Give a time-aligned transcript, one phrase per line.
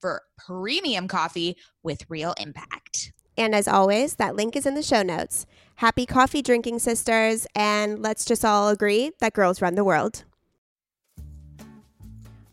[0.00, 3.12] for premium coffee with real impact.
[3.36, 5.46] And as always, that link is in the show notes.
[5.76, 10.24] Happy coffee drinking, sisters, and let's just all agree that girls run the world.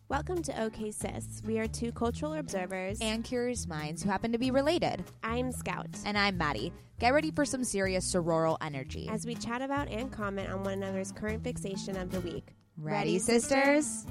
[0.09, 1.41] Welcome to OK Sis.
[1.45, 2.99] We are two cultural observers.
[3.01, 5.03] And curious minds who happen to be related.
[5.21, 5.89] I'm Scout.
[6.05, 6.71] And I'm Maddie.
[6.99, 9.09] Get ready for some serious sororal energy.
[9.11, 12.53] As we chat about and comment on one another's current fixation of the week.
[12.77, 14.05] Ready, sisters?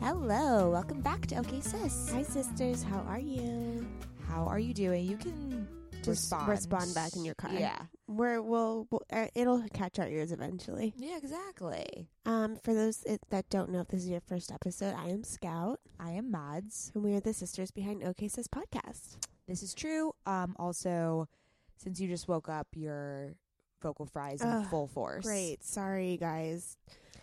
[0.00, 2.10] Hello, welcome back to OK Sis.
[2.12, 2.82] Hi, sisters.
[2.82, 3.86] How are you?
[4.28, 5.04] How are you doing?
[5.04, 6.48] You can Just respond.
[6.48, 7.52] respond back in your car.
[7.52, 7.78] Yeah.
[8.08, 10.94] We're, we'll, we'll uh, it'll catch our ears eventually.
[10.96, 12.08] Yeah, exactly.
[12.26, 15.80] Um, for those that don't know if this is your first episode, I am Scout,
[15.98, 16.90] I am Mads.
[16.94, 19.16] and we are the sisters behind OK Sis podcast.
[19.46, 20.12] This is true.
[20.26, 21.28] Um, also,
[21.76, 23.34] since you just woke up, your
[23.82, 25.24] vocal fries in Ugh, full force.
[25.24, 25.62] Great.
[25.64, 26.76] Sorry, guys.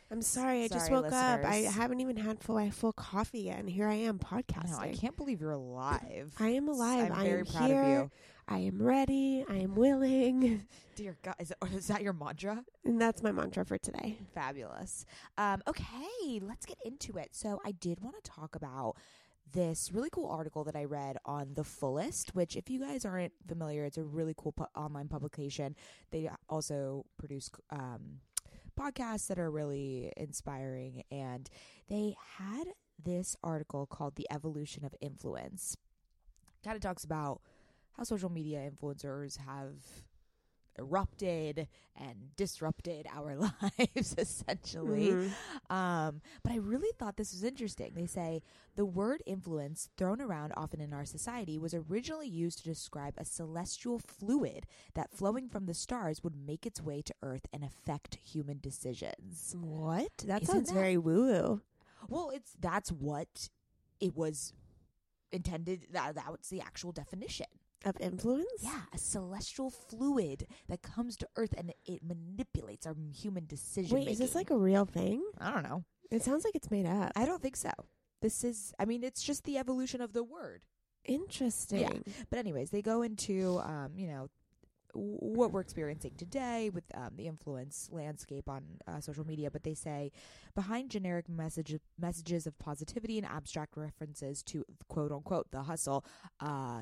[0.10, 0.64] I'm sorry.
[0.64, 1.44] I just woke up.
[1.44, 4.72] I haven't even had full my full coffee yet, and here I am podcasting.
[4.72, 4.80] know.
[4.80, 6.34] I can't believe you're alive.
[6.40, 7.12] I am alive.
[7.12, 7.82] I'm I very am proud here.
[7.84, 8.12] of you.
[8.48, 9.44] I am ready.
[9.50, 10.66] I am willing.
[10.96, 12.64] Dear God, is, it, is that your mantra?
[12.86, 14.18] And that's my mantra for today.
[14.34, 15.06] Fabulous.
[15.38, 17.36] Um, okay, let's get into it.
[17.36, 18.96] So, I did want to talk about
[19.52, 23.34] this really cool article that I read on The Fullest, which, if you guys aren't
[23.46, 25.76] familiar, it's a really cool pu- online publication.
[26.12, 28.20] They also produce um,
[28.78, 31.50] podcasts that are really inspiring, and
[31.90, 32.68] they had
[33.04, 35.76] this article called The Evolution of Influence.
[36.64, 37.42] Kind of talks about
[37.98, 39.76] how social media influencers have
[40.78, 43.36] erupted and disrupted our
[43.80, 45.32] lives essentially Mhm.
[45.72, 47.94] um, but I really thought this was interesting.
[47.96, 48.42] They say
[48.76, 53.26] the word influence, thrown around often in our society, was originally used to describe a
[53.26, 58.20] celestial fluid that, flowing from the stars, would make its way to Earth and affect
[58.24, 59.56] human decisions.
[59.60, 60.12] What?
[60.26, 61.62] That Isn't sounds that- very woo woo.
[62.08, 63.50] Well, it's that's what
[64.00, 64.54] it was
[65.32, 65.88] intended.
[65.92, 67.48] That that was the actual definition.
[67.86, 68.48] Of influence?
[68.60, 73.98] Yeah, a celestial fluid that comes to Earth and it manipulates our human decision.
[73.98, 75.24] Wait, is this like a real thing?
[75.40, 75.84] I don't know.
[76.10, 77.12] It sounds like it's made up.
[77.16, 77.72] I don't think so.
[78.22, 80.64] This is, I mean, it's just the evolution of the word.
[81.06, 81.82] Interesting.
[81.82, 82.14] Yeah.
[82.30, 84.30] But, anyways, they go into, um, you know,
[84.94, 89.52] what we're experiencing today with um, the influence landscape on uh, social media.
[89.52, 90.12] But they say
[90.56, 96.04] behind generic message messages of positivity and abstract references to quote unquote the hustle,
[96.40, 96.82] uh,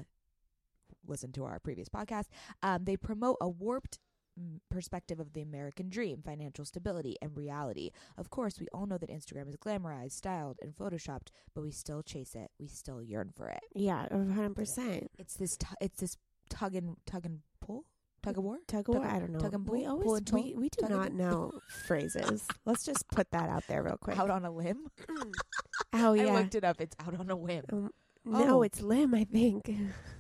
[1.08, 2.26] listen to our previous podcast,
[2.64, 4.00] um, they promote a warped
[4.40, 7.92] mm, perspective of the American dream, financial stability, and reality.
[8.18, 12.04] Of course, we all know that Instagram is glamorized, styled, and photoshopped, but we still
[12.04, 12.52] chase it.
[12.60, 13.62] We still yearn for it.
[13.74, 15.10] Yeah, hundred percent.
[15.18, 15.58] It's this.
[15.58, 16.18] Tu- it's this
[16.50, 17.86] tug and tug and pull,
[18.22, 18.58] tug of war.
[18.68, 19.06] Tug of war?
[19.06, 19.40] I don't know.
[19.40, 20.62] tug and we always Pull and we, pull?
[20.62, 21.18] we do Tug not pull?
[21.18, 21.52] know
[21.88, 22.46] phrases.
[22.66, 24.18] Let's just put that out there real quick.
[24.20, 24.88] Out on a limb.
[25.94, 26.28] oh yeah.
[26.28, 26.80] I looked it up.
[26.82, 27.64] It's out on a whim.
[27.72, 27.90] Um,
[28.26, 28.62] no, Oh.
[28.64, 29.14] it's limb.
[29.16, 29.70] I think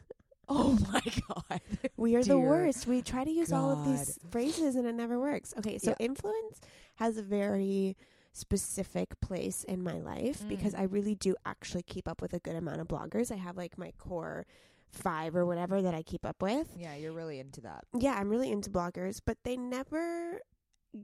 [0.50, 1.61] Oh my god.
[1.97, 2.88] we are the worst.
[2.88, 5.53] We try to use all of these phrases and it never works.
[5.57, 6.06] Okay, so Yeah.
[6.06, 6.59] influence
[6.95, 7.97] has a very
[8.31, 10.50] specific place in my life Mm.
[10.50, 13.31] because I really do actually keep up with a good amount of bloggers.
[13.31, 14.45] I have like my core
[14.89, 16.67] five or whatever that I keep up with.
[16.78, 17.85] Yeah, you're really into that.
[17.97, 20.40] yeah, I'm really into bloggers, but they never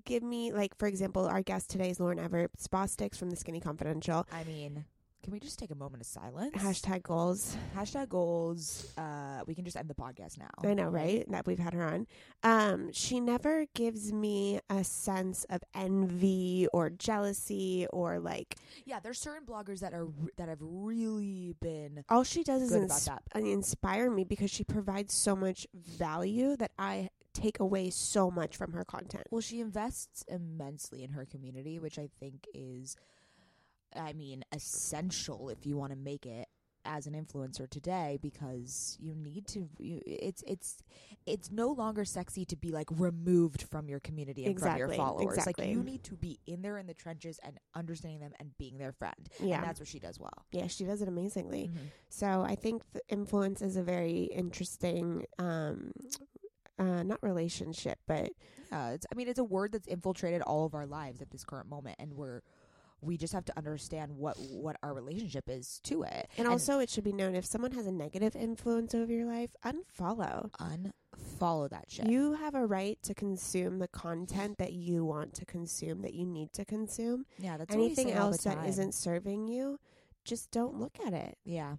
[0.06, 3.60] give me like for example, our guest today is Lauryn Evarts Bosstick from the Skinny
[3.60, 4.25] Confidential.
[4.31, 4.86] I mean,
[5.23, 6.56] can we just take a moment of silence?
[6.56, 7.56] Hashtag goals.
[7.75, 8.94] Hashtag goals.
[8.97, 10.50] Uh, we can just end the podcast now.
[10.63, 11.29] I know, right?
[11.29, 12.07] That we've had her on.
[12.44, 19.19] Um, she never gives me a sense of envy or jealousy or like Yeah, there's
[19.19, 20.07] certain bloggers that are
[20.38, 25.13] that have really been all she does is ins- uh, inspire me because she provides
[25.13, 29.23] so much value that I take away so much from her content.
[29.31, 32.95] Well, she invests immensely in her community, which I think is,
[33.96, 36.48] I mean, essential if you want to make it
[36.84, 40.82] as an influencer today because you need to you, it's it's
[41.28, 45.38] it's no longer sexy to be like removed from your community and from your followers
[45.38, 45.66] exactly.
[45.66, 48.78] like you need to be in there in the trenches and understanding them and being
[48.80, 49.58] their friend Yeah.
[49.58, 51.68] and that's what she does well yeah, she does it amazingly.
[51.68, 51.92] Mhm.
[52.10, 55.92] So I think the influence is a very interesting, um,
[56.80, 58.32] uh, not relationship, but
[58.72, 61.44] yeah it's i mean it's a word that's infiltrated all of our lives at this
[61.44, 62.42] current moment and we're
[63.01, 66.89] we just have to understand what what our relationship is to it and also it
[66.89, 70.50] should be known if someone has a negative influence over your life, unfollow.
[70.59, 75.45] unfollow that shit You have a right to consume the content that you want to
[75.45, 77.25] consume, that you need to consume.
[77.39, 79.80] yeah that's Anything say all the else that isn't serving you,
[80.24, 81.38] just don't look at it.
[81.44, 81.75] yeah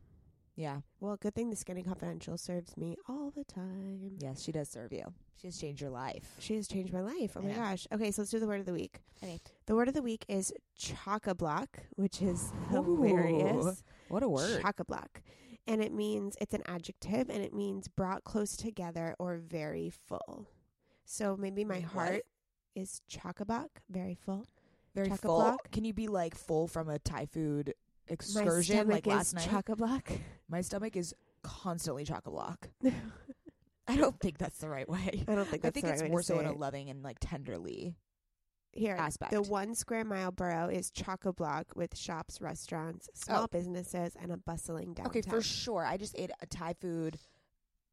[0.56, 4.16] yeah Well, good thing the Skinny Confidential serves me all the time.
[4.18, 5.04] yes she does serve you
[5.36, 7.32] she has changed your life She has changed my life.
[7.36, 7.56] Oh my Yeah.
[7.70, 7.86] gosh.
[7.92, 9.00] Okay, so let's do the word of the week.
[9.22, 9.40] Okay.
[9.66, 13.82] The word of the week is chock-a-block, which is Ooh, hilarious.
[14.08, 15.20] what a word Chock-a-block.
[15.66, 20.46] And it means, it's an adjective, and it means brought close together or very full.
[21.04, 21.84] So maybe my What?
[21.92, 22.22] heart
[22.76, 24.46] is chock-a-block, very full.
[24.94, 25.56] very Chock-a full.
[25.72, 27.74] Can you be like full from a Thai food
[28.12, 29.48] excursion like last is night?
[29.50, 30.12] chock-a-block.
[30.48, 32.68] My stomach is constantly chock a block.
[33.88, 35.24] I don't think that's the right way.
[35.26, 36.46] I don't think That's I think the right it's way to more so say in
[36.46, 36.58] a it.
[36.58, 37.96] loving and like tenderly
[38.72, 39.32] Here, aspect.
[39.32, 43.46] the one square mile borough is chock-a-block with shops, restaurants, small Oh.
[43.50, 45.06] businesses, and a bustling downtown.
[45.08, 45.84] okay, for sure.
[45.84, 47.18] I just ate a Thai food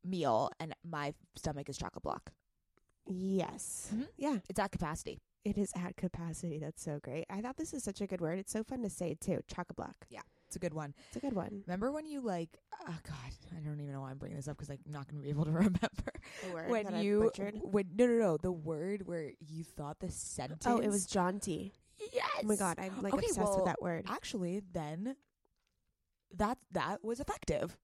[0.06, 2.32] meal and my stomach is chock a block.
[3.08, 3.90] Yes.
[3.94, 4.08] Mhm.
[4.18, 5.20] Yeah, It's at capacity.
[5.46, 6.60] It is at capacity.
[6.60, 7.26] That's so great.
[7.30, 8.40] I thought this is such a good word.
[8.40, 9.40] It's so fun to say too.
[9.48, 9.96] Chock-a-block.
[10.10, 10.22] Yeah.
[10.48, 10.96] It's a good one.
[11.08, 11.62] It's a good one.
[11.68, 12.50] Remember when you like?
[12.88, 15.22] Oh God, I don't even know why I'm bringing this up because I'm not going
[15.22, 15.80] to be able to remember.
[16.48, 17.32] The word when you
[17.62, 20.64] when no no no the word where you thought the sentence.
[20.66, 21.74] Oh, it was jaunty.
[22.14, 22.26] yes.
[22.44, 24.06] Oh my god, I'm like Okay, obsessed well, with that word.
[24.10, 25.16] actually then
[26.36, 27.78] that that was effective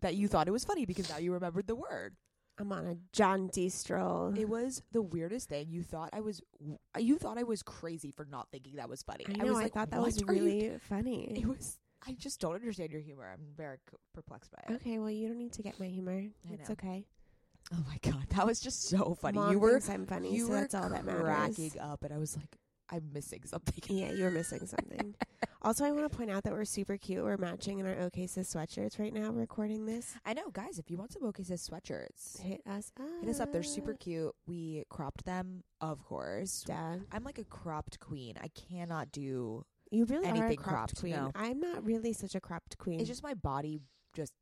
[0.00, 2.16] that you thought it was funny because now you remembered the word
[2.58, 4.34] I'm on a jaunty stroll.
[4.36, 6.40] it was the weirdest thing you thought i was
[6.98, 9.44] you thought i was crazy for not thinking that was funny I know.
[9.46, 11.32] I, was like thought that was are you really funny.
[11.36, 13.78] it was i just don't understand your humor i'm very
[14.14, 16.24] perplexed by it Okay, well, you don't need to get my humor.
[16.50, 16.72] It's know.
[16.74, 17.06] okay.
[17.72, 20.50] oh my god that was just so funny Mom you were I'm funny, you so
[20.52, 21.22] were that's all that matters.
[21.22, 22.58] cracking up and i was like
[22.92, 25.14] i'm missing something Yeah, you were missing something.
[25.62, 27.22] also, I want to point out that we're super cute.
[27.24, 30.14] We're matching in our OK Sis sweatshirts right now, recording this.
[30.26, 33.06] i know guys if you want some okay says sweatshirts Hit us up.
[33.20, 36.96] hit us up they're super cute we cropped them of course Duh.
[37.10, 38.34] I'm like a cropped queen.
[38.42, 39.64] I cannot do.
[39.90, 41.12] You really are a Anything cropped, cropped, queen.
[41.16, 41.30] no.
[41.34, 43.00] I'm not really such a cropped queen.
[43.00, 43.80] It's just my body
[44.14, 44.32] just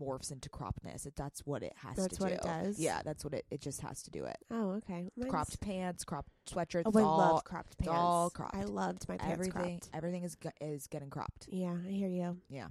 [0.00, 1.06] morphs into croppedness.
[1.06, 2.34] It, that's what it has That's to what do.
[2.34, 2.78] it does?
[2.78, 3.44] Yeah, that's what it.
[3.50, 4.36] It just has to do it.
[4.50, 5.10] oh, okay.
[5.16, 6.82] Mine's- Cropped pants, cropped sweatshirts.
[6.86, 7.92] Oh, I all, loved cropped pants.
[7.94, 8.54] all cropped.
[8.54, 9.78] I loved my pants everything.
[9.80, 9.90] cropped.
[9.94, 11.48] Everything is is getting cropped.
[11.50, 12.36] Yeah, I hear you.
[12.48, 12.68] Yeah.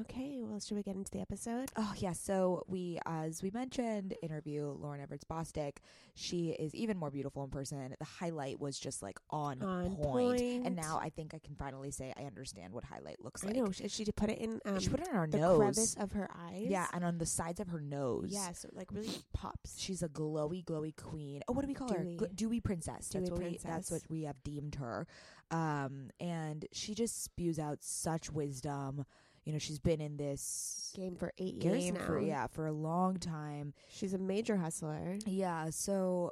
[0.00, 1.70] Okay, well, should we get into the episode?
[1.76, 2.12] Oh yeah.
[2.12, 5.76] So we, as we mentioned, interview Lauryn Evarts Bosstick.
[6.16, 7.94] She is even more beautiful in person.
[7.96, 10.40] The highlight was just like on, On point.
[10.40, 10.66] point.
[10.66, 13.56] And now I think I can finally say I understand what highlight looks I like.
[13.56, 13.70] know.
[13.70, 15.58] Should she put it in um, she put it on her the nose.
[15.58, 16.66] crevice of her eyes?
[16.68, 18.30] Yeah, and on the sides of her nose.
[18.30, 19.78] Yeah, so it, like really pops.
[19.78, 21.42] She's a glowy, glowy queen.
[21.46, 22.02] Oh, what do we call her?
[22.02, 22.18] Dewy.
[22.34, 23.08] Dewy princess.
[23.10, 23.58] Dewy that's what we.
[23.62, 25.06] That's what we have deemed her.
[25.52, 29.04] Um, and she just spews out such wisdom.
[29.44, 32.06] You know, she's been in this Game for eight years game now.
[32.06, 33.74] for yeah for a long time.
[33.88, 35.18] She's a major hustler.
[35.26, 36.30] Yeah, so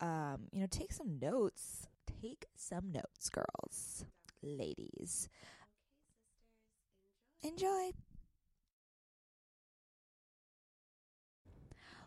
[0.00, 1.86] um, you know, take some notes.
[2.20, 4.04] Take some notes, girls,
[4.42, 5.28] ladies.
[7.42, 7.92] Enjoy.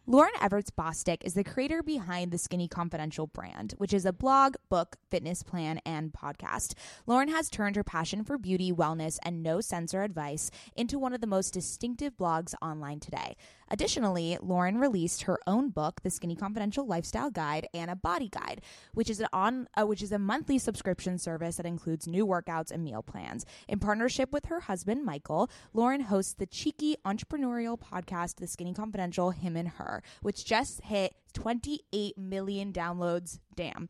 [0.05, 4.55] Lauryn Evarts Bosstick is the creator behind the Skinny Confidential brand, which is a blog,
[4.67, 6.73] book, fitness plan, and podcast.
[7.07, 11.21] Lauryn has turned her passion for beauty, wellness, and no censor advice into one of
[11.21, 13.37] the most distinctive blogs online today.
[13.69, 18.61] Additionally, Lauryn released her own book, The Skinny Confidential Lifestyle Guide, and a body guide,
[18.93, 22.71] which is an on uh, which is a monthly subscription service that includes new workouts
[22.71, 23.45] and meal plans.
[23.67, 29.31] In partnership with her husband Michael, Lauryn hosts the cheeky entrepreneurial podcast, The Skinny Confidential
[29.31, 33.39] Him and Her, which just hit 28 million downloads.
[33.55, 33.89] Damn.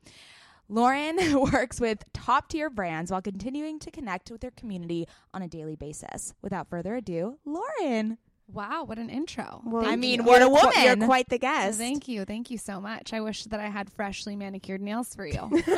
[0.69, 5.47] Lauryn works with top tier brands while continuing to connect with their community on a
[5.47, 6.33] daily basis.
[6.41, 8.17] Without further ado, Lauryn.
[8.51, 9.61] Wow, what an intro.
[9.65, 10.25] Well, I mean, you.
[10.25, 10.73] what a woman.
[10.83, 11.77] You're quite the guest.
[11.77, 12.25] Thank you.
[12.25, 13.13] Thank you so much.
[13.13, 15.49] I wish that I had freshly manicured nails for you.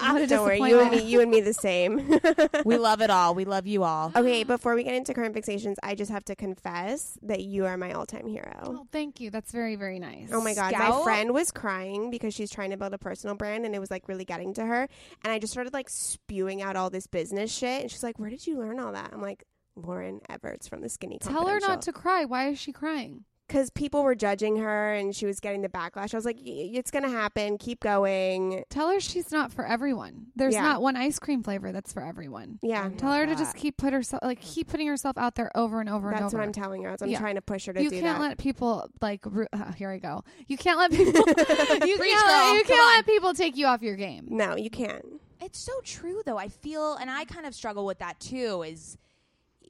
[0.00, 2.18] What a Don't worry, you and me, you and me, the same.
[2.64, 3.34] We love it all.
[3.34, 4.12] We love you all.
[4.14, 7.76] okay, before we get into current fixations, I just have to confess that you are
[7.76, 8.60] my all-time hero.
[8.64, 9.30] Oh, thank you.
[9.30, 10.30] That's very, very nice.
[10.32, 13.66] Oh my god, my friend was crying because she's trying to build a personal brand
[13.66, 14.88] and it was like really getting to her.
[15.24, 17.82] And I just started like spewing out all this business shit.
[17.82, 19.10] And she's like, Where did you learn all that?
[19.12, 19.44] I'm like,
[19.78, 22.24] Lauryn Evarts from the Skinny Tell her not to cry.
[22.24, 23.24] Why is she crying?
[23.48, 26.14] because people were judging her and she was getting the backlash.
[26.14, 27.58] I was like, "Y- it's gonna happen.
[27.58, 28.62] Keep going.
[28.70, 30.26] Tell her she's not for everyone.
[30.36, 30.62] There's Yeah.
[30.62, 32.60] not one ice cream flavor that's for everyone.
[32.62, 35.50] Yeah, Tell love her to just keep put herself like keep putting herself out there
[35.56, 36.38] over and over and that's over.
[36.38, 36.96] what I'm telling her.
[37.02, 37.18] I'm Yeah.
[37.18, 38.28] trying to push her to you do can't that.
[38.28, 40.22] let people like ru- uh, here I go.
[40.46, 42.54] You can't let people you can't, girl.
[42.54, 44.26] you Come can't let people take you off your game.
[44.30, 45.04] no, you can't.
[45.40, 46.38] It's so true, though.
[46.38, 48.96] I feel, and I kind of struggle with that too, is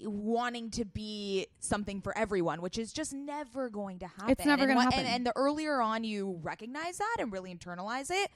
[0.04, 4.30] wanting to be something for everyone, which is just never going to happen.
[4.30, 4.98] It's never And gonna happen.
[5.00, 8.30] And, and the earlier on you recognize that and really internalize it,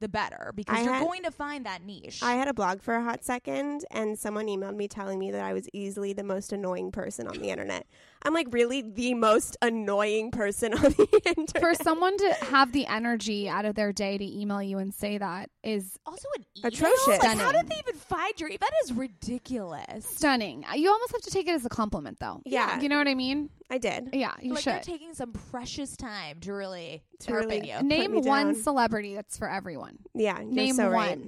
[0.00, 2.22] the better, because I you're had- going to find that niche.
[2.22, 5.42] I had a blog for a hot second, and someone emailed me telling me that
[5.42, 7.86] I was easily the most annoying person on the internet.
[8.22, 11.58] I'm like, really, the most annoying person on the internet.
[11.60, 15.16] For someone to have the energy out of their day to email you and say
[15.18, 16.68] that is also an email?
[16.68, 17.22] Atrocious.
[17.22, 18.50] Like, how did they even find your?
[18.50, 20.04] That is ridiculous.
[20.06, 20.64] stunning.
[20.74, 22.42] You almost have to take it as a compliment though.
[22.44, 22.80] Yeah.
[22.80, 23.50] You know what I mean?
[23.70, 24.10] I did.
[24.12, 24.82] Yeah, you like they're should.
[24.82, 27.82] taking some precious time to really To really- you.
[27.82, 28.54] Name one down.
[28.56, 29.98] celebrity that's for everyone.
[30.14, 30.92] Yeah, you're Name so one.
[30.92, 31.18] right.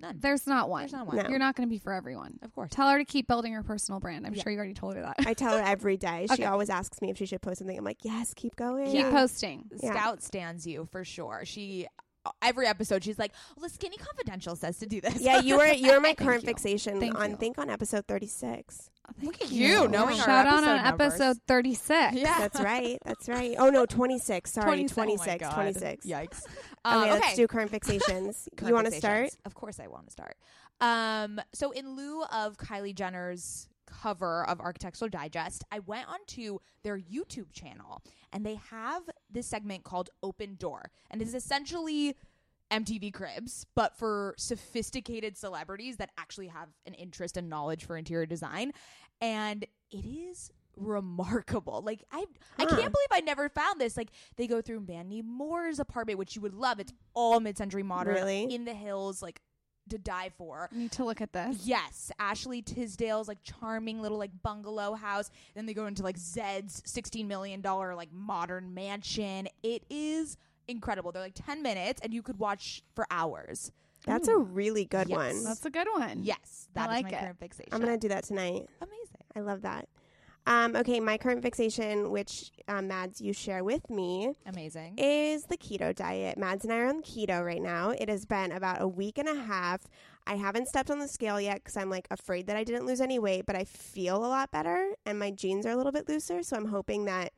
[0.00, 0.16] None.
[0.20, 0.82] There's not one.
[0.82, 1.16] There's not one.
[1.16, 1.28] No.
[1.28, 2.38] You're not going to be for everyone.
[2.42, 2.70] Of course.
[2.72, 4.26] Tell her to keep building her personal brand.
[4.26, 4.42] I'm Yeah.
[4.42, 5.16] sure you already told her that.
[5.26, 6.26] I tell her every day.
[6.28, 6.44] She Okay.
[6.44, 7.78] always asks me if she should post something.
[7.78, 8.90] I'm like, yes, keep going.
[8.90, 9.64] Keep posting.
[9.82, 9.92] Yeah.
[9.92, 11.42] Scout stands you for sure.
[11.44, 11.86] She
[12.42, 15.66] every episode she's like, "Well, the Skinny Confidential says to do this." Yeah, you were
[15.66, 16.46] you're my current you.
[16.46, 17.36] fixation Thank on you.
[17.36, 18.88] think on episode 36.
[19.22, 21.12] Look at you knowing our Shout out episode on numbers.
[21.20, 22.14] episode 36.
[22.16, 22.38] Yeah.
[22.38, 22.98] That's right.
[23.04, 23.54] That's right.
[23.58, 24.50] Oh no, 26.
[24.52, 24.94] Sorry, 26.
[24.94, 25.44] 26.
[25.46, 26.06] Oh 26.
[26.06, 26.40] Yikes.
[26.86, 28.48] Okay, Um, okay, let's do current fixations.
[28.56, 29.30] Current you want to start?
[29.44, 30.36] Of course, I want to start.
[30.80, 36.98] Um, so in lieu of Kylie Jenner's cover of Architectural Digest, I went onto their
[36.98, 42.16] YouTube channel, and they have this segment called Open Door, and it's essentially
[42.70, 48.26] MTV Cribs, but for sophisticated celebrities that actually have an interest and knowledge for interior
[48.26, 48.72] design,
[49.20, 51.82] and it is remarkable.
[51.84, 52.24] Like I
[52.58, 53.96] I can't believe I never found this.
[53.96, 56.80] Like they go through Mandy Moore's apartment, which you would love.
[56.80, 58.42] It's all mid-century modern Really?
[58.52, 59.40] in the hills, like
[59.90, 60.68] to die for.
[60.72, 61.58] You need to look at this.
[61.66, 65.30] Yes, Ashley Tisdale's like charming little like bungalow house.
[65.54, 69.48] Then they go into like Zedd's sixteen million dollar like modern mansion.
[69.62, 70.36] It is
[70.68, 71.12] incredible.
[71.12, 73.72] They're like ten minutes, and you could watch for hours.
[74.06, 75.16] That's a really good Yes.
[75.16, 75.44] one.
[75.44, 76.24] That's a good one.
[76.24, 77.20] Yes, I that is like my it.
[77.20, 77.72] current fixation.
[77.72, 78.66] I'm gonna do that tonight.
[78.80, 79.24] amazing.
[79.36, 79.88] I love that.
[80.46, 84.94] Um, okay, my current fixation, which um, Mads you share with me, Amazing.
[84.98, 86.36] is the keto diet.
[86.36, 87.90] Mads and I are on keto right now.
[87.90, 89.80] It has been about a week and a half.
[90.26, 93.00] I haven't stepped on the scale yet because I'm like afraid that I didn't lose
[93.00, 96.08] any weight, but I feel a lot better and my jeans are a little bit
[96.08, 96.42] looser.
[96.42, 97.32] So I'm hoping that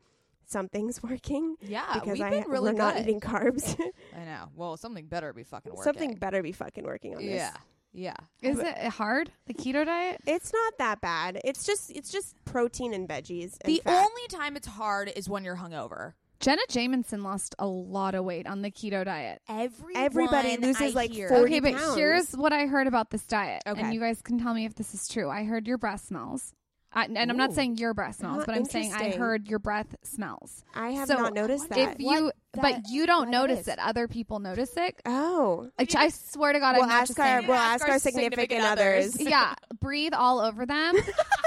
[0.45, 3.79] something's working yeah, because we've I been really we're not eating carbs.
[4.15, 4.49] I know.
[4.55, 5.83] Well, something better be fucking working.
[5.83, 7.35] Something better be fucking working on this.
[7.35, 7.51] Yeah.
[7.97, 8.13] Yeah.
[8.43, 9.31] Is it hard?
[9.47, 10.21] The keto diet?
[10.27, 11.41] It's not that bad.
[11.43, 13.57] It's just it's just protein and veggies.
[13.61, 14.05] And The fat.
[14.05, 16.13] only time it's hard is when you're hungover.
[16.39, 19.41] Jenna Jameson lost a lot of weight on the keto diet.
[19.49, 21.95] Everyone Everybody loses, I like, hear- 40 Okay, but pounds.
[21.95, 23.63] here's what I heard about this diet.
[23.65, 23.81] Okay.
[23.81, 25.31] And you guys can tell me if this is true.
[25.31, 26.53] I heard your breath smells.
[26.97, 29.59] I, and I'm not saying your breath smells, Huh, but I'm saying I heard your
[29.59, 30.63] breath smells.
[30.73, 31.77] I have So, not noticed that.
[31.93, 33.67] If you, that- but you don't notice is.
[33.67, 33.77] it.
[33.77, 34.99] Other people notice it.
[35.05, 37.47] oh, Which I swear to God, we'll I'm not ask just our saying.
[37.47, 39.13] we'll Ask ask our our significant, significant others.
[39.15, 39.27] others.
[39.29, 40.95] yeah, breathe all over them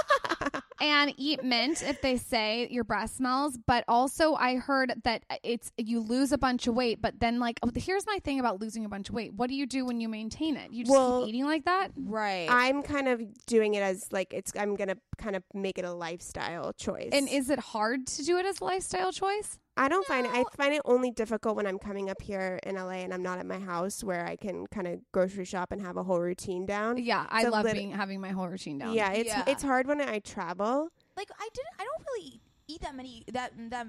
[0.81, 3.59] and eat mint if they say your breath smells.
[3.67, 7.61] But also, I heard that it's you lose a bunch of weight, but then like
[7.63, 9.35] oh, here's my thing about losing a bunch of weight.
[9.35, 10.73] What do you do when you maintain it?
[10.73, 11.89] You just Well, keep eating like that.
[11.97, 12.49] Right.
[12.51, 14.53] I'm kind of doing it as like it's.
[14.59, 17.11] I'm gonna kind of make it a lifestyle choice.
[17.13, 19.59] And is it hard to do it as a lifestyle choice?
[19.81, 20.33] I don't find it.
[20.33, 23.39] I find it only difficult when I'm coming up here in LA and I'm not
[23.39, 26.67] at my house where I can kind of grocery shop and have a whole routine
[26.67, 26.99] down.
[26.99, 28.93] Yeah, I So love lit- being having my whole routine down.
[28.95, 29.45] Yeah, it's Yeah.
[29.47, 30.89] it's hard when I travel.
[31.17, 31.75] like I didn't.
[31.79, 33.87] I don't really eat that many that that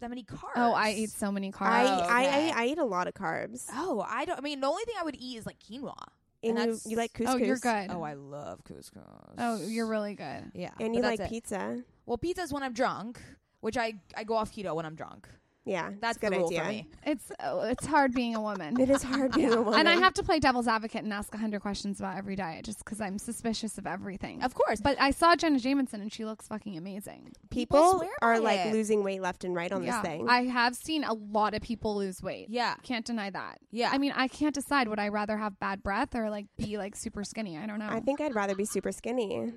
[0.00, 0.52] that many carbs.
[0.56, 1.70] Oh, I eat so many carbs.
[1.70, 2.50] I, Oh, I, okay.
[2.52, 3.66] I I eat a lot of carbs.
[3.72, 4.38] Oh, I don't.
[4.38, 5.94] I mean, the only thing I would eat is like quinoa.
[6.42, 7.34] And, And you, you like couscous.
[7.34, 7.90] oh, you're good.
[7.90, 9.00] Oh, I love couscous.
[9.38, 10.52] Oh, you're really good.
[10.54, 10.70] yeah.
[10.78, 11.30] And you that's like it.
[11.32, 11.82] pizza.
[12.04, 13.20] Well, pizza's when I'm drunk,
[13.60, 15.28] which I I go off keto when I'm drunk.
[15.68, 16.60] Yeah, That's a good the rule idea.
[16.62, 16.88] for me.
[17.04, 18.80] It's oh, it's hard being a woman.
[18.80, 19.80] It is hard being a woman.
[19.80, 22.78] And I have to play devil's advocate and ask 100 questions about every diet just
[22.84, 24.44] because I'm suspicious of everything.
[24.44, 27.32] Of course, But I saw Jenna Jameson and she looks fucking amazing.
[27.50, 28.74] people swear are like it.
[28.74, 30.00] losing weight left and right on yeah.
[30.00, 30.28] this thing.
[30.28, 32.46] I have seen a lot of people lose weight.
[32.48, 33.58] yeah, Can't deny that.
[33.72, 33.90] yeah.
[33.92, 36.94] I mean, I can't decide would I rather have bad breath or like be like
[36.94, 37.58] super skinny.
[37.58, 37.88] I don't know.
[37.90, 39.52] I think I'd rather be super skinny.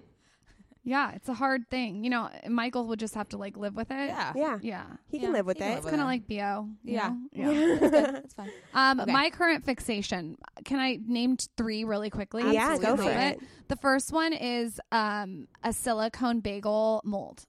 [0.84, 2.04] Yeah, it's a hard thing.
[2.04, 4.08] You know, Michael would just have to like live with it.
[4.08, 4.34] Yeah.
[4.36, 4.60] Yeah.
[4.62, 4.84] Yeah.
[5.10, 5.76] He Yeah, can live with he can it.
[5.76, 6.70] live It's kind of like BO.
[6.84, 7.10] you Yeah.
[7.10, 7.18] know?
[7.34, 7.50] Yeah.
[7.52, 7.92] It's good.
[8.16, 8.50] That's fine.
[8.74, 9.12] Um, Okay.
[9.12, 10.38] my current fixation.
[10.66, 12.52] Can I name t- three really quickly?
[12.54, 13.40] Yeah, go to for name it.
[13.68, 17.44] The first one is um, a silicone bagel mold.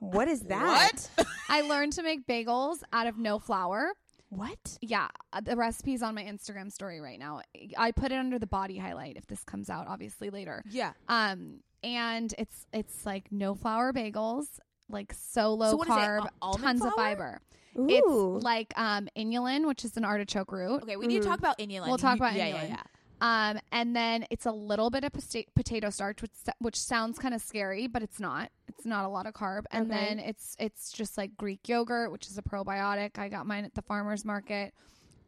[0.00, 0.92] What is that?
[1.48, 3.92] I learned to make bagels out of no flour.
[4.30, 4.78] What?
[4.80, 7.42] Yeah, uh, the recipe's on my Instagram story right now.
[7.76, 10.64] I put it under the body highlight if this comes out obviously later.
[10.70, 10.94] Yeah.
[11.06, 14.46] Um, and it's it's like no flour bagels,
[14.88, 17.40] like so low So what is it, carb, a- almond tons of fiber.
[17.78, 18.36] Ooh.
[18.36, 20.82] It's like um inulin, which is an artichoke root.
[20.82, 21.30] Okay, we need to Mhm.
[21.30, 21.86] talk about inulin.
[21.88, 22.68] We'll talk You- about yeah, yeah, inulin.
[22.70, 22.82] yeah.
[23.24, 27.34] Um, and then it's a little bit of pota- potato starch, which which sounds kind
[27.34, 28.50] of scary, but it's not.
[28.66, 29.64] It's not a lot of carb.
[29.70, 29.94] And Okay.
[30.06, 33.18] then it's it's just like Greek yogurt, which is a probiotic.
[33.18, 34.74] I got mine at the farmers market.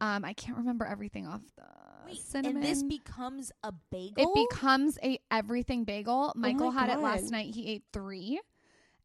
[0.01, 1.63] Um, I can't remember everything off the
[2.05, 2.57] Wait, cinnamon.
[2.57, 4.13] and this becomes a bagel.
[4.17, 6.33] it becomes a everything bagel.
[6.35, 7.53] Michael my had it last night.
[7.53, 8.39] He ate three,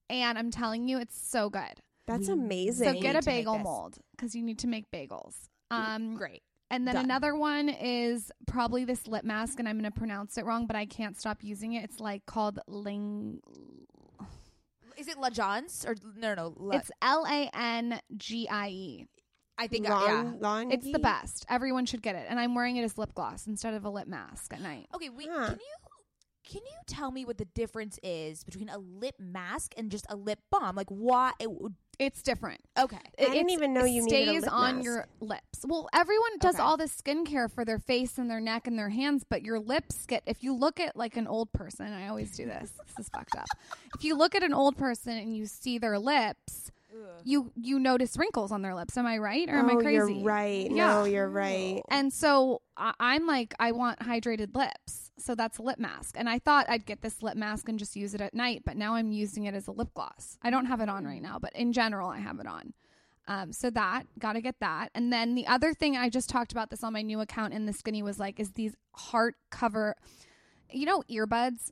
[0.09, 1.81] and I'm telling you, it's so good.
[2.07, 2.95] That's We- amazing.
[2.95, 5.49] So get a bagel mold because you need to make bagels.
[5.71, 6.43] Um, great.
[6.71, 7.05] and then Done.
[7.05, 10.75] another one is probably this lip mask, and I'm going to pronounce it wrong, but
[10.77, 11.85] I can't stop using it.
[11.85, 13.41] It's like called Ling.
[14.97, 16.49] Is it La John's or no, no?
[16.49, 19.07] no La, It's L A N G I E.
[19.61, 20.15] I think uh, yeah.
[20.15, 20.73] long, long.
[20.73, 21.45] It's the best.
[21.49, 24.09] Everyone should get it, and I'm wearing it as lip gloss instead of a lip
[24.09, 24.87] mask at night.
[24.95, 25.47] Okay, we Huh.
[25.49, 25.75] can you
[26.43, 30.17] can you tell me what the difference is between a lip mask and just a
[30.17, 30.75] lip balm?
[30.75, 31.33] Like why?
[31.39, 32.63] It, would- It's different.
[32.79, 32.99] okay.
[33.19, 34.85] It, I didn't even know you stays needed a lip on mask.
[34.85, 35.59] your lips.
[35.65, 36.63] Well, everyone does Okay.
[36.65, 40.07] all this skincare for their face and their neck and their hands, but your lips
[40.07, 40.23] get.
[40.27, 42.71] If you look at like an old person, I always do this.
[42.87, 43.47] this is fucked up.
[43.97, 46.73] If you look at an old person and you see their lips,
[47.25, 48.97] you you notice wrinkles on their lips.
[48.97, 50.15] Am I right or am oh, I crazy?
[50.15, 50.71] You're right.
[50.71, 50.87] Yeah.
[50.87, 51.83] No, you're right.
[51.91, 55.11] And so I, I'm like, I want hydrated lips.
[55.19, 56.15] So that's a lip mask.
[56.19, 58.77] And I thought I'd get this lip mask and just use it at night, but
[58.77, 60.39] now I'm using it as a lip gloss.
[60.43, 62.73] I don't have it on right now, but in general, I have it on.
[63.29, 64.91] Um, so that, got to get that.
[64.95, 67.67] And then the other thing, I just talked about this on my new account in
[67.67, 69.95] the skinny was like, is these heart cover,
[70.71, 71.71] you know, earbuds?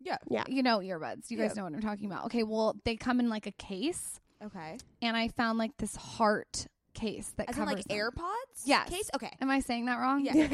[0.00, 0.16] Yeah.
[0.28, 0.44] Yeah.
[0.48, 1.30] You know, earbuds.
[1.30, 1.60] You guys Yeah.
[1.60, 2.24] know what I'm talking about.
[2.26, 2.42] Okay.
[2.42, 4.78] Well, they come in like a case, Okay.
[5.02, 7.98] and I found like this heart case that As in covers like them.
[7.98, 8.62] AirPods?
[8.64, 8.88] Yes.
[8.88, 9.10] Case?
[9.14, 9.30] Okay.
[9.40, 10.24] Am I saying that wrong?
[10.24, 10.32] Yeah.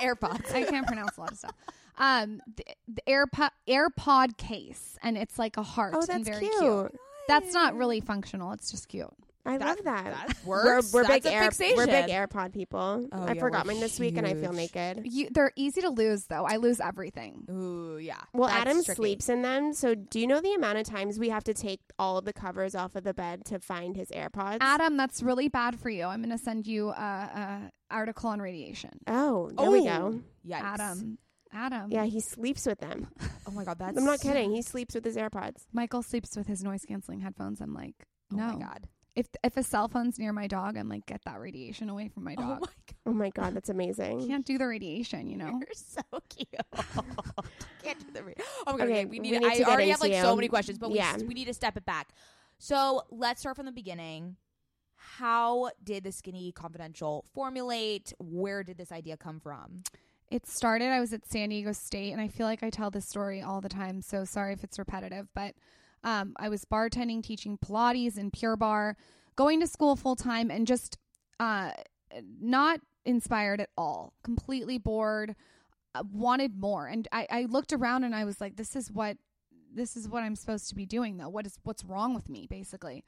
[0.00, 0.52] AirPods.
[0.54, 1.54] I can't pronounce a lot of stuff.
[1.98, 5.94] Um, the, the AirPod AirPod case, and it's like a heart.
[5.94, 6.98] Oh, and that's very cute.
[7.28, 8.52] That's not really functional.
[8.52, 9.12] It's just cute.
[9.44, 10.04] I That- love that.
[10.04, 11.76] that we're we're big That's a air fixation.
[11.76, 13.08] we're big AirPod people.
[13.10, 15.00] Oh, I yeah, forgot mine this week and I feel naked.
[15.04, 16.44] You, they're easy to lose, though.
[16.44, 17.44] I lose everything.
[17.50, 18.20] Ooh, yeah.
[18.32, 18.96] Well, That's Adam tricky.
[18.96, 19.72] sleeps in them.
[19.72, 22.32] So, do you know the amount of times we have to take all of the
[22.32, 24.58] covers off of the bed to find his AirPods?
[24.60, 26.04] Adam, that's really bad for you.
[26.04, 28.90] I'm going to send you a, a article on radiation.
[29.08, 29.84] Oh, there we Oh.
[30.12, 30.20] go.
[30.48, 30.60] Yikes.
[30.62, 31.18] Adam,
[31.52, 31.90] Adam.
[31.90, 33.08] Yeah, he sleeps with them.
[33.44, 34.52] Oh my god, that's I'm not kidding.
[34.54, 35.64] He sleeps with his AirPods.
[35.72, 37.60] Michael sleeps with his noise canceling headphones.
[37.60, 37.96] I'm like,
[38.32, 38.52] Oh no.
[38.52, 38.86] my god.
[39.14, 42.24] If if a cell phone's near my dog, I'm like, get that radiation away from
[42.24, 42.48] my Oh dog.
[42.48, 42.96] my god.
[43.06, 44.26] Oh my god, that's amazing.
[44.26, 45.50] Can't do the radiation, you know.
[45.50, 46.48] You're so cute.
[47.82, 48.34] Can't do the re-
[48.66, 48.80] oh my god.
[48.80, 49.40] Okay, Okay, we we need.
[49.40, 51.16] need I get already have like into so many questions, but Yeah.
[51.18, 52.08] we we need to step it back.
[52.58, 54.36] So let's start from the beginning.
[54.96, 58.12] How did the Skinny Confidential formulate?
[58.18, 59.82] Where did this idea come from?
[60.30, 63.06] It started, I was at San Diego State, and I feel like I tell this
[63.06, 65.54] story all the time, so sorry if it's repetitive, but
[66.04, 68.96] um, I was bartending, teaching Pilates in Pure Barre,
[69.36, 70.98] going to school full time, and just
[71.40, 71.70] uh,
[72.40, 75.34] not inspired at all, completely bored,
[75.94, 76.86] uh, wanted more.
[76.86, 79.16] And I, I looked around and I was like, this is what.
[79.74, 81.30] This is what I'm supposed to be doing, though.
[81.30, 83.04] What is what's wrong with me, basically?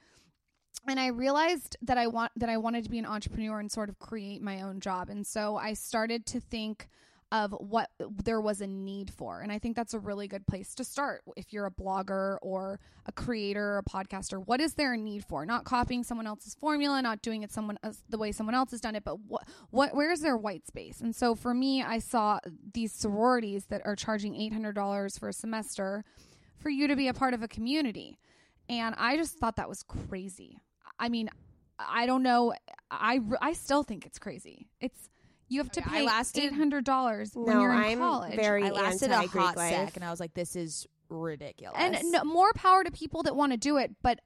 [0.87, 3.89] and I realized that I want that I wanted to be an entrepreneur and sort
[3.89, 5.09] of create my own job.
[5.09, 6.89] And so I started to think
[7.35, 9.40] of what there was a need for.
[9.40, 12.79] And I think that's a really good place to start if you're a blogger or
[13.07, 14.40] a creator or a podcaster.
[14.47, 15.44] What is there a need for?
[15.44, 18.81] Not copying someone else's formula, not doing it someone else, the way someone else has
[18.81, 21.01] done it, but what what where is there white space?
[21.01, 22.38] And so for me, I saw
[22.73, 26.05] these sororities that are charging $800 for a semester
[26.57, 28.16] for you to be a part of a community.
[28.68, 30.61] And I just thought that was crazy.
[31.01, 31.31] I mean,
[31.81, 32.55] I don't know.
[32.92, 34.68] I, I still think it's crazy.
[34.81, 35.09] It's
[35.55, 37.99] you have to Okay, I pay lasted- eight hundred dollars when No, you're in I'm
[37.99, 38.37] college.
[38.37, 39.73] very I lasted a anti-Greek hot life.
[39.73, 43.35] sec, and I was like, "This is ridiculous." and no, more power to people that
[43.37, 43.95] want to do it.
[44.03, 44.21] But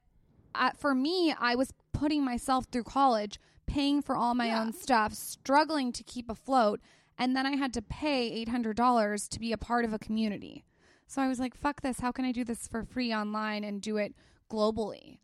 [0.55, 4.61] uh, for me, I was putting myself through college, paying for all my Yeah.
[4.63, 6.81] own stuff, struggling to keep afloat,
[7.19, 9.99] and then I had to pay eight hundred dollars to be a part of a
[9.99, 10.65] community.
[11.07, 12.01] So I was like, "Fuck this!
[12.01, 14.15] How can I do this for free online and do it
[14.51, 15.19] globally?"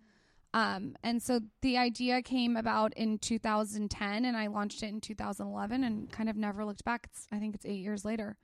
[0.54, 5.82] Um, and so the idea came about in 2010, and I launched it in 2011,
[5.82, 7.08] and kind of never looked back.
[7.10, 8.36] It's, I think it's eight years later.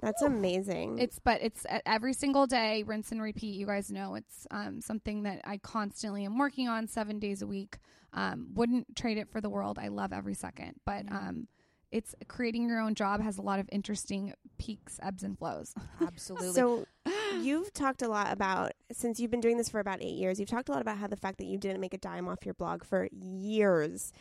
[0.00, 0.98] That's amazing.
[0.98, 3.54] It's but it's uh, every single day, rinse and repeat.
[3.54, 7.46] You guys know it's um, something that I constantly am working on seven days a
[7.46, 7.78] week.
[8.12, 9.78] Um, wouldn't trade it for the world.
[9.78, 11.46] I love every second, but um,
[11.92, 15.72] it's creating your own job has a lot of interesting peaks, ebbs, and flows.
[16.00, 16.52] Absolutely.
[16.52, 16.86] So
[17.40, 20.38] you've talked a lot about since you've been doing this for about eight years.
[20.38, 22.44] You've talked a lot about how the fact that you didn't make a dime off
[22.44, 24.12] your blog for years.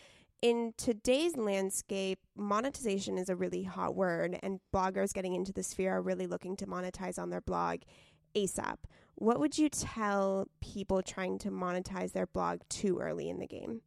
[0.41, 5.97] In today's landscape, monetization is a really hot word, and bloggers getting into the sphere
[5.97, 7.81] are really looking to monetize on their blog
[8.35, 8.77] ASAP.
[9.15, 13.81] What would you tell people trying to monetize their blog too early in the game?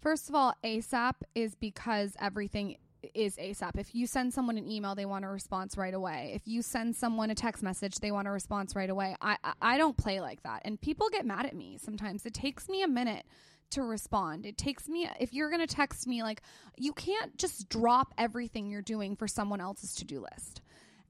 [0.00, 2.76] First of all, ASAP is because everything
[3.14, 3.78] is ASAP.
[3.78, 6.32] If you send someone an email, they want a response right away.
[6.34, 9.16] If you send someone a text message, they want a response right away.
[9.20, 12.24] I I, I don't play like that, and people get mad at me sometimes.
[12.26, 13.24] It takes me a minute
[13.70, 14.46] to respond.
[14.46, 16.42] It takes me if you're going to text me like
[16.76, 20.60] you can't just drop everything you're doing for someone else's to-do list.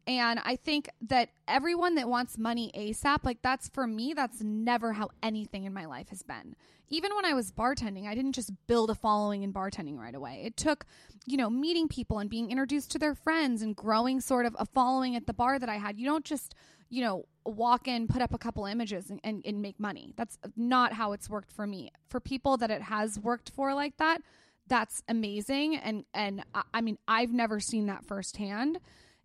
[0.06, 4.92] And I think that everyone that wants money ASAP, like that's for me, that's never
[4.92, 6.54] how anything in my life has been.
[6.88, 10.42] Even when I was bartending, I didn't just build a following in bartending right away.
[10.44, 10.84] It took,
[11.24, 14.66] you know, meeting people and being introduced to their friends and growing sort of a
[14.66, 15.98] following at the bar that I had.
[15.98, 16.54] You don't just,
[16.90, 20.12] you know, walk in, put up a couple images and, and, and make money.
[20.16, 21.90] That's not how it's worked for me.
[22.08, 24.20] For people that it has worked for like that,
[24.66, 25.76] that's amazing.
[25.76, 28.78] And, and I, I mean, I've never seen that firsthand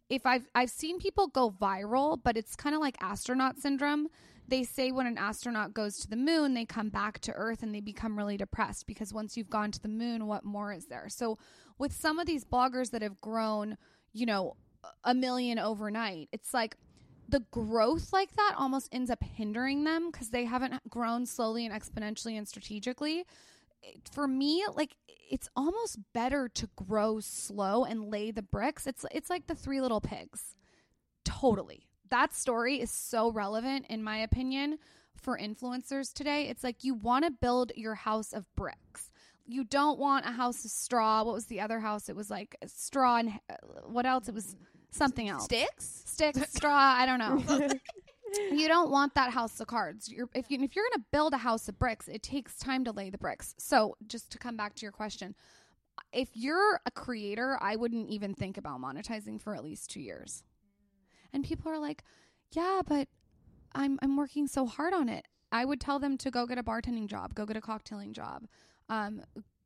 [0.09, 4.07] if I've I've seen people go viral, but it's kind of like astronaut syndrome.
[4.47, 7.73] They say when an astronaut goes to the moon, they come back to Earth and
[7.73, 11.07] they become really depressed because once you've gone to the moon, what more is there?
[11.07, 11.37] So
[11.77, 13.77] with some of these bloggers that have grown,
[14.11, 14.55] you know,
[15.03, 16.75] a million overnight, it's like
[17.27, 21.79] the growth like that almost ends up hindering them because they haven't grown slowly and
[21.79, 23.25] exponentially and strategically
[24.11, 24.95] for me like
[25.29, 28.87] it's almost better to grow slow and lay the bricks.
[28.87, 30.55] It's it's like the three little pigs.
[31.23, 31.85] Totally.
[32.09, 34.79] That story is so relevant in my opinion
[35.15, 36.47] for influencers today.
[36.47, 39.11] It's like you want to build your house of bricks.
[39.45, 41.23] You don't want a house of straw.
[41.23, 42.09] What was the other house?
[42.09, 44.27] It was like straw and uh, what else?
[44.27, 44.55] It was
[44.91, 45.45] something else.
[45.45, 46.03] Sticks?
[46.19, 47.67] sticks straw i don't know
[48.51, 50.09] you don't want that house of cards.
[50.09, 52.83] You're, if you if you're going to build a house of bricks, it takes time
[52.85, 53.55] to lay the bricks.
[53.57, 55.35] So, just to come back to your question,
[56.13, 60.43] if you're a creator, I wouldn't even think about monetizing for at least 2 years.
[61.33, 62.03] And people are like,
[62.51, 63.07] "Yeah, but
[63.73, 66.63] I'm I'm working so hard on it." I would tell them to go get a
[66.63, 68.47] bartending job, go get a cocktailing job.
[68.87, 69.21] Um,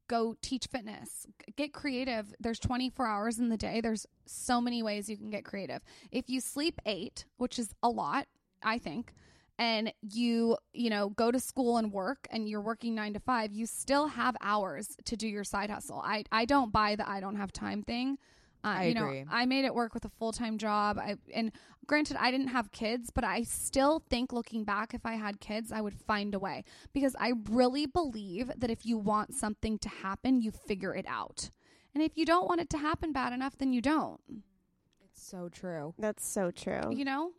[0.07, 5.09] go teach fitness get creative there's 24 hours in the day there's so many ways
[5.09, 8.27] you can get creative if you sleep 8 which is a lot
[8.63, 9.13] I think,
[9.57, 13.53] and you, you know, go to school and work and you're working 9 to 5,
[13.53, 16.01] you still have hours to do your side hustle.
[16.03, 18.17] I I don't buy the I don't have time thing.
[18.65, 19.23] Uh, I you agree.
[19.23, 20.97] know, I made it work with a full-time job.
[20.97, 21.51] I and
[21.85, 25.71] granted I didn't have kids, but I still think looking back if I had kids,
[25.71, 29.89] I would find a way because I really believe that if you want something to
[29.89, 31.51] happen, you figure it out.
[31.93, 34.19] And if you don't want it to happen bad enough, then you don't.
[35.03, 35.93] It's so true.
[35.99, 36.91] That's so true.
[36.91, 37.31] You know?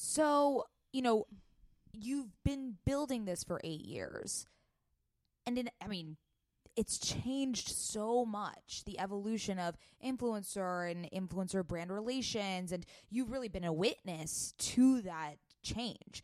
[0.00, 1.26] So, you know,
[1.92, 4.46] you've been building this for eight years.
[5.44, 6.18] And in, I mean,
[6.76, 12.70] it's changed so much the evolution of influencer and influencer brand relations.
[12.70, 16.22] And you've really been a witness to that change.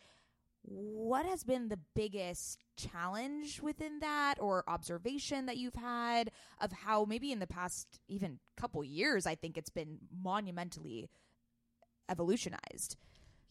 [0.62, 7.06] What has been the biggest challenge within that or observation that you've had of how
[7.06, 11.10] maybe in the past even couple years I think it's been monumentally
[12.08, 12.96] evolutionized?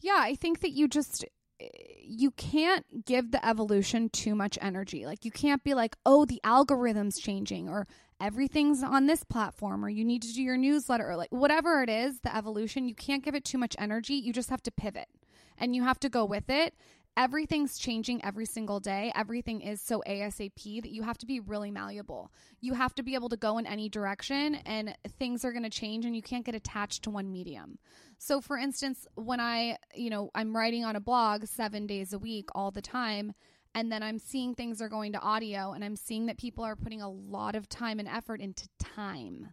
[0.04, 1.24] Yeah, I think that you just
[1.58, 1.66] eh,
[2.02, 5.06] you can't give the evolution too much energy.
[5.06, 7.86] Like you can't be like, "Oh, the algorithm's changing," or
[8.20, 11.88] everything's on this platform, or you need to do your newsletter, or like whatever it
[11.88, 12.86] is, the evolution.
[12.86, 14.12] You can't give it too much energy.
[14.12, 15.08] You just have to pivot,
[15.56, 16.74] and you have to go with it.
[17.16, 19.10] Everything's changing every single day.
[19.14, 22.30] Everything is so ASAP that you have to be really malleable.
[22.60, 25.70] You have to be able to go in any direction, and things are going to
[25.70, 27.78] change, and you can't get attached to one medium.
[28.26, 32.18] So for instance, when I, you know, I'm writing on a blog 7 days a
[32.18, 33.34] week all the time
[33.74, 36.74] and then I'm seeing things are going to audio and I'm seeing that people are
[36.74, 39.52] putting a lot of time and effort into time.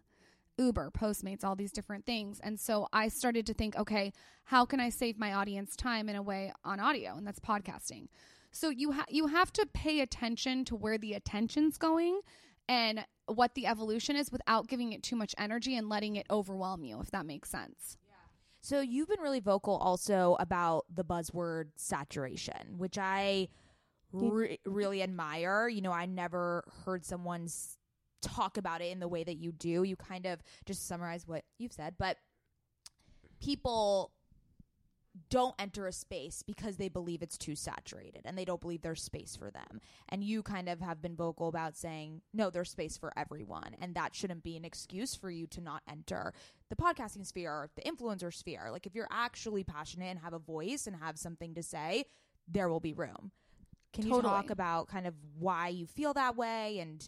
[0.56, 2.40] Uber, Postmates, all these different things.
[2.42, 4.10] And so I started to think, okay,
[4.44, 7.14] how can I save my audience time in a way on audio?
[7.14, 8.06] And that's podcasting.
[8.52, 12.20] So you ha- you have to pay attention to where the attention's going
[12.70, 16.84] and what the evolution is without giving it too much energy and letting it overwhelm
[16.84, 17.98] you, if that makes sense.
[18.62, 23.48] So you've been really vocal also about the buzzword saturation, which I
[24.12, 25.68] re- really admire.
[25.68, 27.48] You know, I never heard someone
[28.20, 29.82] talk about it in the way that you do.
[29.82, 32.18] You kind of just summarize what you've said, but
[33.40, 34.12] people
[35.28, 39.02] don't enter a space because they believe it's too saturated and they don't believe there's
[39.02, 39.80] space for them.
[40.08, 43.76] And you kind of have been vocal about saying, no, there's space for everyone.
[43.80, 46.32] And that shouldn't be an excuse for you to not enter
[46.70, 48.68] the podcasting sphere, the influencer sphere.
[48.70, 52.06] Like, if you're actually passionate and have a voice and have something to say,
[52.48, 53.32] there will be room.
[53.92, 57.06] Can you talk about kind of why you feel that way and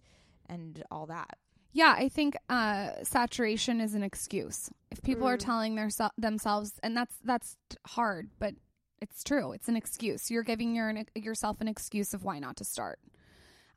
[0.48, 1.38] and all that?
[1.76, 4.70] Yeah, I think uh, saturation is an excuse.
[4.92, 5.40] If people are Mm.
[5.44, 7.56] telling their themselves, and that's that's
[7.88, 8.54] hard, but
[9.02, 9.52] it's true.
[9.52, 10.30] It's an excuse.
[10.30, 13.00] You're giving your yourself an excuse of why not to start.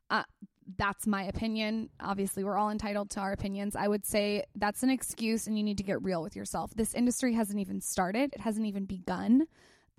[0.08, 0.22] Uh,
[0.76, 1.90] that's my opinion.
[1.98, 3.74] Obviously, we're all entitled to our opinions.
[3.74, 6.72] I would say that's an excuse, and you need to get real with yourself.
[6.74, 8.30] This industry hasn't even started.
[8.32, 9.46] It hasn't even begun.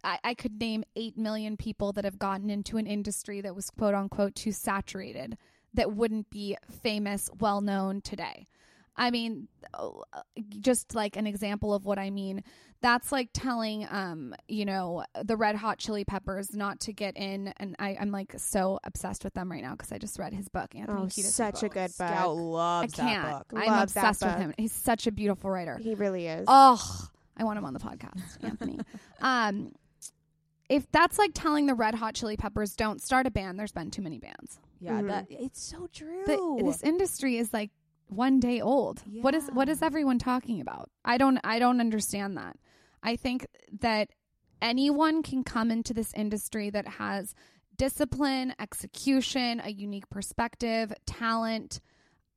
[0.05, 3.69] I, I could name eight million people that have gotten into an industry that was
[3.69, 5.37] quote unquote too saturated
[5.73, 8.47] that wouldn't be famous, well known today.
[8.95, 9.89] I mean, uh,
[10.59, 12.43] just like an example of what I mean,
[12.81, 17.53] that's like telling, um, you know, the Red Hot Chili Peppers not to get in.
[17.57, 20.49] And I, I'm like so obsessed with them right now because I just read his
[20.49, 21.73] book, Anthony Oh, Kiedis' such a book.
[21.75, 22.09] good book.
[22.09, 23.29] I loves that can't.
[23.29, 23.45] book.
[23.55, 24.53] I'm Love that obsessed with him.
[24.57, 25.77] He's such a beautiful writer.
[25.77, 26.43] He really is.
[26.49, 28.79] Oh, I want him on the podcast, Anthony.
[29.21, 29.71] Um,
[30.69, 33.91] if that's like telling the Red Hot Chili Peppers don't start a band, there's been
[33.91, 34.59] too many bands.
[34.79, 35.07] Yeah, Mhm.
[35.07, 36.23] that it's so true.
[36.25, 37.71] The, this industry is like
[38.07, 39.03] one day old.
[39.21, 40.89] What is what is everyone talking about?
[41.05, 42.57] I don't I don't understand that.
[43.03, 43.45] I think
[43.81, 44.09] that
[44.61, 47.33] anyone can come into this industry that has
[47.77, 51.79] discipline, execution, a unique perspective, talent,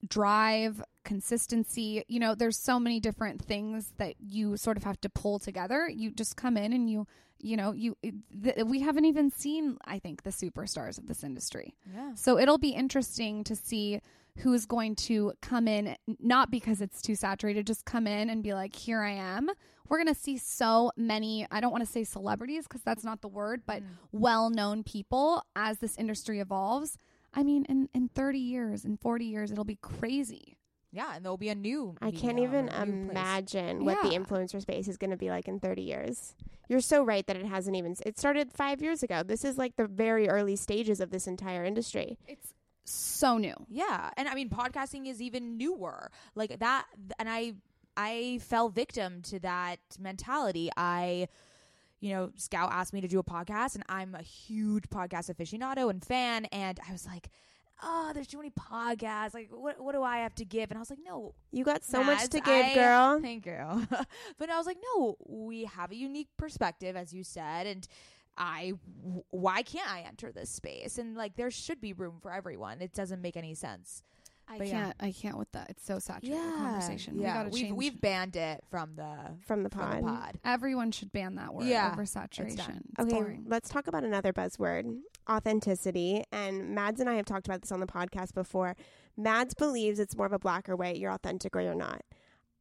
[0.06, 2.04] drive, consistency.
[2.08, 5.88] You know, there's so many different things that you sort of have to pull together.
[5.88, 7.06] You just come in and you,
[7.42, 11.74] you know, you th- we haven't even seen I think the superstars of this industry.
[11.94, 12.14] yeah.
[12.14, 14.00] So it'll be interesting to see
[14.38, 18.54] who's going to come in, not because it's too saturated, just come in and be
[18.54, 19.50] like, here I am.
[19.90, 23.20] We're going to see so many, I don't want to say celebrities because that's not
[23.20, 23.86] the word, but Mm.
[24.12, 26.96] well known people as this industry evolves.
[27.34, 30.56] I mean, in, in 30 years, in 40 years, it'll be crazy.
[30.92, 31.96] Yeah, and there'll be a new.
[32.02, 33.10] I can't even or a new place.
[33.10, 36.34] imagine what the influencer space is going to be like in 30 years.
[36.68, 37.96] You're so right that it hasn't even.
[38.04, 39.22] It started five years ago.
[39.22, 42.18] This is like the very early stages of this entire industry.
[42.28, 42.52] It's
[42.84, 43.54] so new.
[43.68, 46.10] Yeah, and I mean, podcasting is even newer.
[46.34, 46.86] Like that,
[47.18, 47.54] and I,
[47.96, 50.70] I fell victim to that mentality.
[50.76, 51.28] I,
[52.00, 55.88] you know, Scout asked me to do a podcast, and I'm a huge podcast aficionado
[55.88, 57.30] and fan, and I was like.
[57.82, 59.34] Oh, there's too many podcasts.
[59.34, 60.70] Like, what what do I have to give?
[60.70, 63.20] And I was like, no, You got so much to give, I- girl.
[63.22, 63.86] Thank you.
[64.38, 67.86] but I was like, no, we have a unique perspective, as you said, and
[68.38, 68.72] I,
[69.30, 70.96] why can't I enter this space?
[70.98, 72.80] And like, there should be room for everyone.
[72.80, 74.02] It doesn't make any sense.
[74.52, 75.70] I But can't, I can't with that.
[75.70, 77.18] It's so saturated the conversation.
[77.18, 79.98] Yeah, We we've, we've banned it from the From the from pod.
[79.98, 80.38] the pod.
[80.44, 82.82] Everyone should ban that word Yeah, oversaturation.
[82.90, 83.44] It's Okay, boring.
[83.48, 84.98] let's talk about another buzzword
[85.30, 86.24] authenticity.
[86.32, 88.76] And Mads and I have talked about this on the podcast before.
[89.16, 92.02] Mads believes it's more of a black or white, you're authentic or you're not.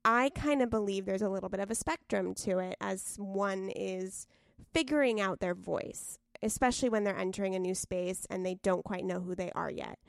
[0.04, 3.70] I kind of believe there's a little bit of a spectrum to it as one
[3.76, 4.26] is
[4.74, 9.06] figuring out their voice, especially when they're entering a new space and they don't quite
[9.06, 10.00] know who they are yet.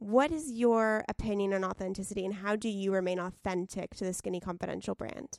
[0.00, 4.40] What is your opinion on authenticity and how do you remain authentic to the Skinny
[4.40, 5.38] Confidential brand?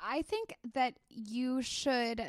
[0.00, 2.22] I think that you should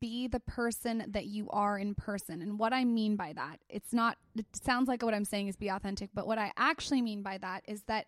[0.00, 2.42] be the person that you are in person.
[2.42, 5.54] And what I mean by that, it's not, it sounds like what I'm saying is
[5.54, 8.06] be authentic, but what I actually mean by that is that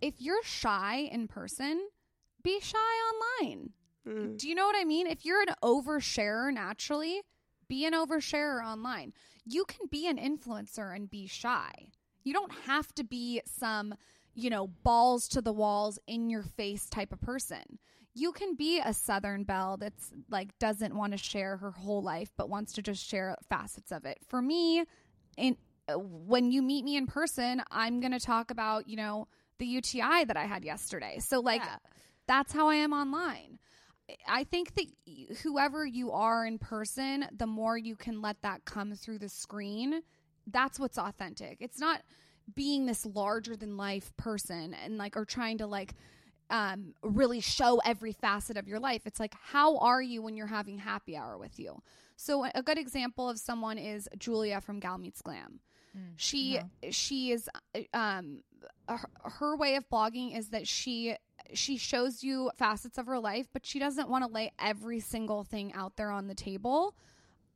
[0.00, 1.80] if you're shy in person,
[2.42, 2.76] be shy
[3.38, 3.70] online.
[4.04, 4.36] Mm.
[4.36, 5.06] Do you know what I mean?
[5.06, 7.20] If you're an oversharer naturally,
[7.68, 9.12] be an oversharer online.
[9.44, 11.92] You can be an influencer and be shy.
[12.28, 13.94] You don't have to be some,
[14.34, 17.78] you know, balls to the walls, in your face type of person.
[18.12, 22.30] You can be a Southern Belle that's like doesn't want to share her whole life,
[22.36, 24.18] but wants to just share facets of it.
[24.28, 24.84] For me,
[25.38, 25.56] in
[25.96, 29.26] when you meet me in person, I'm going to talk about, you know,
[29.58, 31.20] the UTI that I had yesterday.
[31.20, 31.76] So like Yeah.
[32.26, 33.58] that's how I am online.
[34.26, 34.86] I think that
[35.42, 40.02] whoever you are in person, the more you can let that come through the screen,
[40.50, 41.58] that's what's authentic.
[41.60, 42.02] It's not
[42.54, 45.94] being this larger than life person and like or trying to like
[46.50, 49.02] um really show every facet of your life.
[49.06, 51.82] It's like how are you when you're having happy hour with you?
[52.16, 55.60] So a good example of someone is Julia from Gal Meets Glam.
[56.16, 56.58] She
[56.90, 57.48] she is
[57.92, 58.42] um
[58.88, 61.16] her, her way of blogging is that she
[61.54, 65.44] she shows you facets of her life, but she doesn't want to lay every single
[65.44, 66.94] thing out there on the table.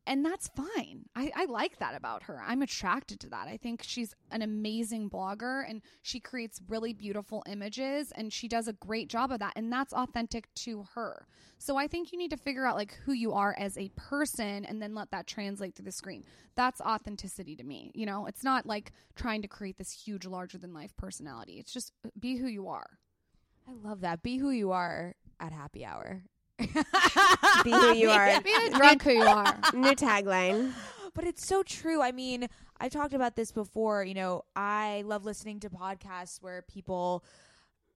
[0.06, 1.04] And that's fine.
[1.14, 2.42] I, I like that about her.
[2.44, 3.46] I'm attracted to that.
[3.46, 8.66] I think she's an amazing blogger and she creates really beautiful images and she does
[8.66, 9.52] a great job of that.
[9.54, 11.26] And that's authentic to her.
[11.58, 14.64] So I think you need to figure out like who you are as a person
[14.64, 16.24] and then let that translate through the screen.
[16.56, 17.92] That's authenticity to me.
[17.94, 21.60] You know, it's not like trying to create this huge, larger than life personality.
[21.60, 22.98] It's just uh, be who you are.
[23.68, 24.24] I love that.
[24.24, 26.24] Be who you are at happy hour.
[26.58, 28.40] Be who you are.
[28.40, 29.58] Be the drunk who you are.
[29.74, 30.72] New tagline.
[31.14, 32.00] But it's so true.
[32.00, 32.48] I mean,
[32.80, 34.04] I talked about this before.
[34.04, 37.24] You know, I love listening to podcasts where people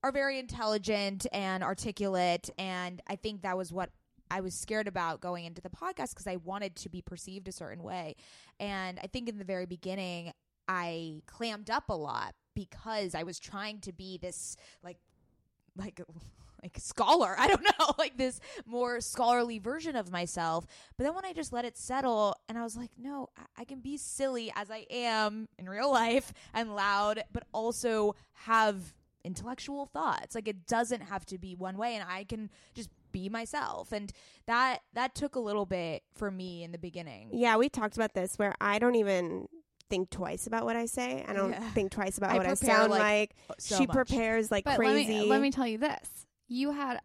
[0.03, 2.49] are very intelligent and articulate.
[2.57, 3.89] And I think that was what
[4.29, 7.51] I was scared about going into the podcast because I wanted to be perceived a
[7.51, 8.15] certain way.
[8.59, 10.33] And I think in the very beginning,
[10.67, 14.97] I clammed up a lot because I was trying to be this like
[15.75, 16.01] like
[16.61, 17.35] like scholar.
[17.39, 20.65] I don't know, like this more scholarly version of myself.
[20.97, 23.63] But then when I just let it settle and I was like, no, I, I
[23.65, 28.93] can be silly as I am in real life and loud, but also have
[29.23, 30.35] intellectual thoughts.
[30.35, 33.91] Like it doesn't have to be one way and I can just be myself.
[33.91, 34.11] And
[34.45, 37.29] that that took a little bit for me in the beginning.
[37.33, 39.47] Yeah, we talked about this where I don't even
[39.89, 41.23] think twice about what I say.
[41.27, 41.69] I don't Yeah.
[41.71, 43.35] think twice about I what I sound like, like.
[43.49, 43.95] Uh, so she much.
[43.95, 45.13] prepares like But crazy.
[45.13, 46.99] let me let me tell you this: you had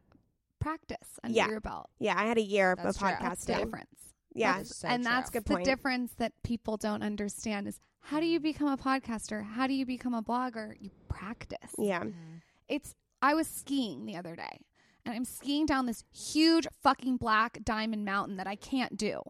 [0.61, 1.49] practice under Yeah.
[1.49, 1.91] your belt.
[1.99, 3.17] yeah, I had a year That's of true.
[3.21, 3.65] That's the podcasting.
[3.65, 4.15] difference.
[4.35, 5.13] Yeah, That's- so and true.
[5.13, 5.65] that's Good the point.
[5.65, 8.45] difference that people don't understand is how do you mm-hmm.
[8.45, 9.45] become a podcaster?
[9.45, 10.75] How do you become a blogger?
[10.81, 11.75] You practice.
[11.79, 12.01] yeah.
[12.01, 12.37] Mm-hmm.
[12.69, 14.61] It's I was skiing the other day
[15.05, 19.23] and I'm skiing down this huge fucking black diamond mountain that I can't do.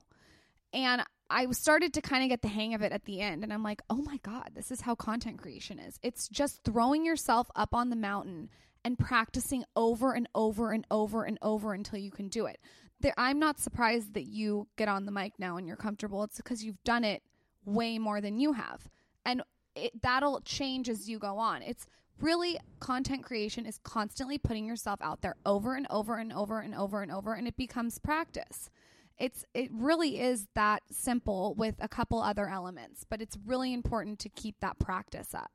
[0.72, 3.52] And I started to kind of get the hang of it at the end and
[3.52, 5.98] I'm like, "Oh my god, this is how content creation is.
[6.02, 8.48] It's just throwing yourself up on the mountain
[8.84, 12.60] and practicing over and over and over and over until you can do it."
[13.00, 16.22] There, I'm not surprised that you get on the mic now and you're comfortable.
[16.22, 17.22] It's because you've done it
[17.64, 18.88] way more than you have.
[19.24, 19.42] And
[19.74, 21.62] it, that'll change as you go on.
[21.62, 21.86] It's
[22.20, 26.74] really content creation is constantly putting yourself out there over and over and over and
[26.74, 28.70] over and over and it becomes practice.
[29.18, 34.18] It's it really is that simple with a couple other elements, but it's really important
[34.20, 35.50] to keep that practice up.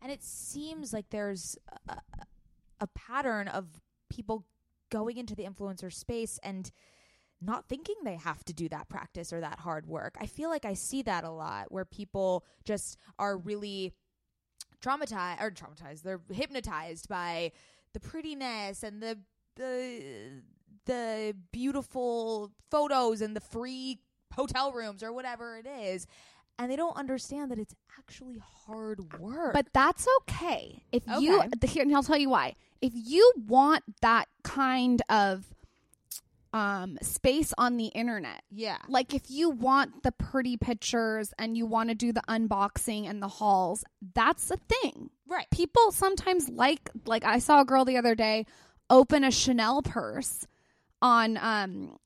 [0.00, 1.56] And it seems like there's
[1.88, 1.96] a,
[2.84, 4.44] a pattern of people
[4.90, 6.70] going into the influencer space and
[7.40, 10.16] not thinking they have to do that practice or that hard work.
[10.20, 13.92] I feel like I see that a lot where people just are really
[14.80, 16.02] traumatized or traumatized.
[16.02, 17.52] They're hypnotized by
[17.92, 19.18] the prettiness and the
[19.56, 20.42] the
[20.86, 24.00] the beautiful photos and the free
[24.34, 26.06] hotel rooms or whatever it is.
[26.58, 29.52] And they don't understand that it's actually hard work.
[29.52, 30.82] But that's okay.
[30.92, 31.48] If you Okay.
[31.60, 32.54] the, here, and I'll tell you why.
[32.80, 35.44] If you want that kind of
[36.52, 38.78] um space on the internet, yeah.
[38.88, 43.20] like if you want the pretty pictures and you want to do the unboxing and
[43.20, 45.10] the hauls, that's a thing.
[45.26, 45.48] Right.
[45.50, 48.46] People sometimes like like I saw a girl the other day
[48.88, 50.46] open a Chanel purse
[51.02, 51.98] on um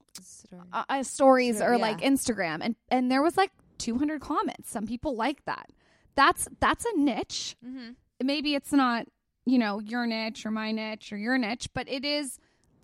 [0.72, 1.82] uh, uh, stories or yeah.
[1.82, 4.70] like Instagram and and there was like 200 comments.
[4.70, 5.70] Some people like that.
[6.14, 7.56] That's that's a niche.
[7.64, 7.90] Mm-hmm.
[8.22, 9.06] Maybe it's not,
[9.46, 12.38] you know, your niche or my niche or your niche, but it is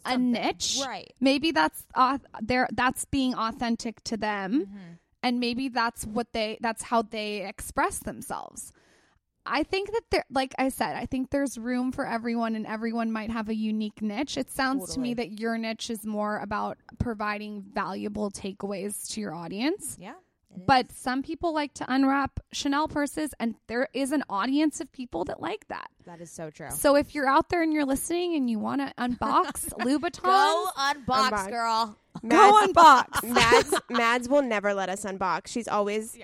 [0.04, 0.78] a niche.
[0.87, 1.12] Right.
[1.20, 4.92] Maybe that's uh, there that's being authentic to them Mm-hmm.
[5.22, 8.72] and maybe that's what they that's how they express themselves.
[9.46, 13.11] I think that there like I said, I think there's room for everyone and everyone
[13.12, 14.37] might have a unique niche.
[14.38, 19.35] It sounds to me that your niche is more about providing valuable takeaways to your
[19.35, 19.96] audience.
[20.00, 20.14] Yeah.
[20.57, 25.25] But some people like to unwrap Chanel purses and there is an audience of people
[25.25, 25.90] that like that.
[26.05, 26.12] Is.
[26.12, 26.71] that is so true.
[26.71, 30.67] So if you're out there and you're listening and you want to unbox Louboutins, Go
[30.79, 31.51] unbox, Unbox.
[31.51, 31.99] girl.
[32.29, 33.23] go unbox.
[33.29, 35.49] Mads, Mads will never let us unbox.
[35.49, 36.17] She's always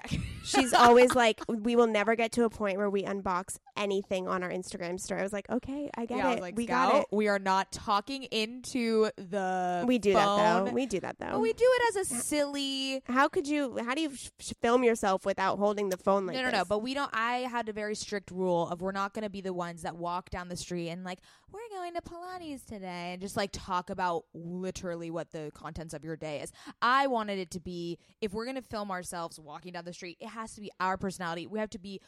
[0.44, 4.42] she's always like, we will never get to a point where we unbox anything on
[4.42, 5.20] our Instagram story.
[5.20, 6.34] I was like, okay, I get yeah, it.
[6.34, 7.06] was like, we got it.
[7.10, 9.84] We are not talking into the.
[9.86, 10.70] We do that though.
[10.72, 11.30] We do that though.
[11.32, 13.02] But we do it as a silly.
[13.06, 13.78] how could you?
[13.84, 16.58] How do you sh- sh- film yourself without holding the phone like no, no, this?
[16.58, 16.64] no.
[16.66, 17.10] But we don't.
[17.12, 19.96] I had a very strict rule of we're not going to be the ones that
[19.96, 21.20] walk down the street and like
[21.52, 26.04] we're going to Pilates today and just like talk about literally what the contents of
[26.04, 26.52] your day is.
[26.82, 30.16] I wanted it to be if we're going to film ourselves walking down the street,
[30.20, 31.46] it has to be our personality.
[31.46, 32.00] We have to be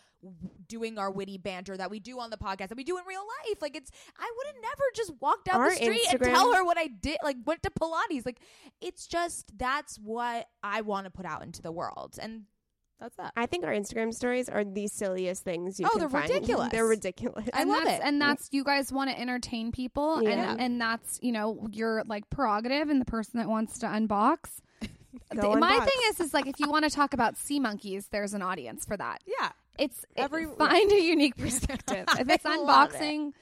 [0.69, 3.25] doing our witty banter that we do on the podcast that we do in real
[3.49, 3.63] life.
[3.63, 6.55] Like it's, I would have never just walked down Our the street Instagram- and tell
[6.55, 7.19] her what I did.
[7.23, 8.27] Like went to Pilates.
[8.27, 8.41] Like
[8.81, 12.43] it's just that's what I want to put out into the world, and
[13.03, 13.33] that's that.
[13.37, 16.31] I think our Instagram stories are the silliest things you Oh, can they're find.
[16.31, 16.73] ridiculous.
[16.73, 17.49] they're ridiculous.
[17.53, 18.07] I and love that's, it.
[18.07, 20.53] And that's you guys want to entertain people, Yeah.
[20.53, 24.61] and and that's you know your like prerogative and the person that wants to unbox.
[25.35, 25.85] Go Th- my unbox.
[25.85, 28.85] thing is, is like if you want to talk about sea monkeys, there's an audience
[28.87, 29.19] for that.
[29.27, 29.51] Yeah.
[29.79, 32.05] It's Every- Every find a unique perspective.
[32.19, 33.01] if it's I love it.
[33.01, 33.33] unboxing,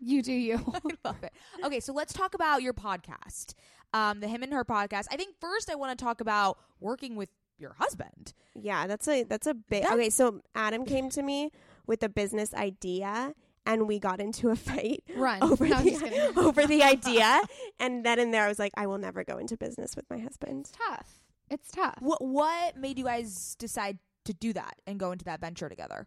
[0.00, 0.56] you do you.
[0.74, 1.32] I love it.
[1.64, 3.54] Okay, so let's talk about your podcast,
[3.92, 5.06] um, the Him and Her podcast.
[5.10, 7.28] I think first I want to talk about working with
[7.60, 8.32] your husband.
[8.54, 9.84] Yeah, that's a that's a big.
[9.84, 11.50] That- okay, so Adam came to me
[11.86, 13.34] with a business idea,
[13.66, 15.42] and we got into a fight Run.
[15.42, 17.40] over No, the over the idea.
[17.80, 20.18] And then and there, I was like, I will never go into business with my
[20.18, 20.60] husband.
[20.68, 21.20] It's tough.
[21.50, 21.96] It's tough.
[22.00, 26.06] What what made you guys decide to do that and go into that venture together?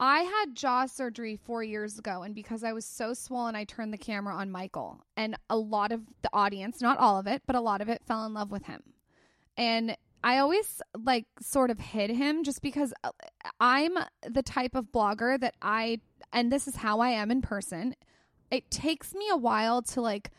[0.00, 3.92] I had jaw surgery four years ago, and because I was so swollen, I turned
[3.92, 5.04] the camera on Michael.
[5.16, 8.02] And a lot of the audience, not all of it, but a lot of it
[8.06, 8.80] fell in love with him.
[9.56, 13.10] And I always like sort of hid him just because uh,
[13.60, 13.92] I'm
[14.28, 16.00] the type of blogger that I,
[16.32, 17.94] and this is how I am in person.
[18.50, 20.30] It takes me a while to like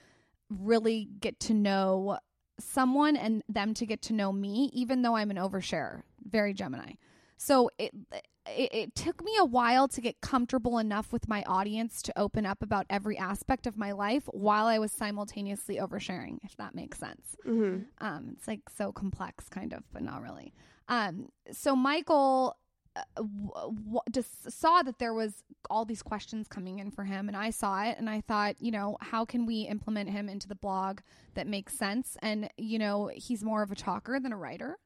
[0.50, 2.18] really get to know
[2.60, 6.94] someone and them to get to know me, even though I'm an oversharer, very Gemini.
[7.42, 12.02] So it, it it took me a while to get comfortable enough with my audience
[12.02, 16.58] to open up about every aspect of my life while I was simultaneously oversharing, if
[16.58, 17.38] that makes sense.
[17.48, 17.84] Mm-hmm.
[18.06, 20.54] Um, it's like so complex, kind of, but not really.
[20.90, 22.58] Um, so Michael
[22.98, 27.30] uh, w- w- just saw that there was all these questions coming in for him,
[27.30, 30.50] and I saw it, and I thought, you know, how can we implement him into
[30.50, 31.00] the blog
[31.36, 32.18] that makes sense?
[32.22, 34.78] And you know, he's more of a talker than a writer.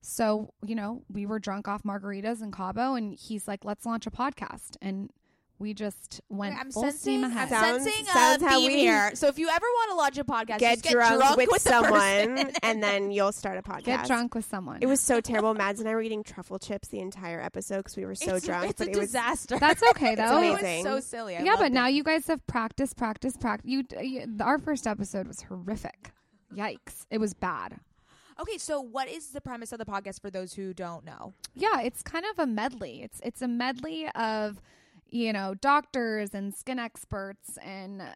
[0.00, 4.06] So, you know, we were drunk off margaritas in Cabo, and he's like, let's launch
[4.06, 4.76] a podcast.
[4.80, 5.10] And
[5.58, 7.48] we just went I'm full sensing, steam I'm ahead.
[7.48, 9.10] Sounds- sensing sounds a how theme we- here.
[9.16, 11.58] So if you ever want to launch a podcast, Get, just get drunk, with, the
[11.58, 13.82] someone, and then you'll start a podcast.
[13.84, 14.78] Get drunk with someone.
[14.82, 15.54] It was so terrible.
[15.54, 18.46] Mads and I were eating truffle chips the entire episode because we were so it's,
[18.46, 18.70] drunk.
[18.70, 19.58] It's but a it was disaster.
[19.58, 20.40] That's okay, though.
[20.40, 20.84] It amazing.
[20.84, 21.36] was so silly.
[21.36, 21.72] I yeah, but it.
[21.72, 23.68] now you guys have practiced, practice, practice.
[23.68, 26.12] You, uh, you, our first episode was horrific.
[26.54, 27.04] Yikes!
[27.10, 27.80] It was bad.
[28.40, 31.34] Okay, so what is the premise of the podcast for those who don't know?
[31.54, 33.02] Yeah, it's kind of a medley.
[33.02, 34.60] It's it's a medley of
[35.10, 38.06] you know doctors and skin experts and uh,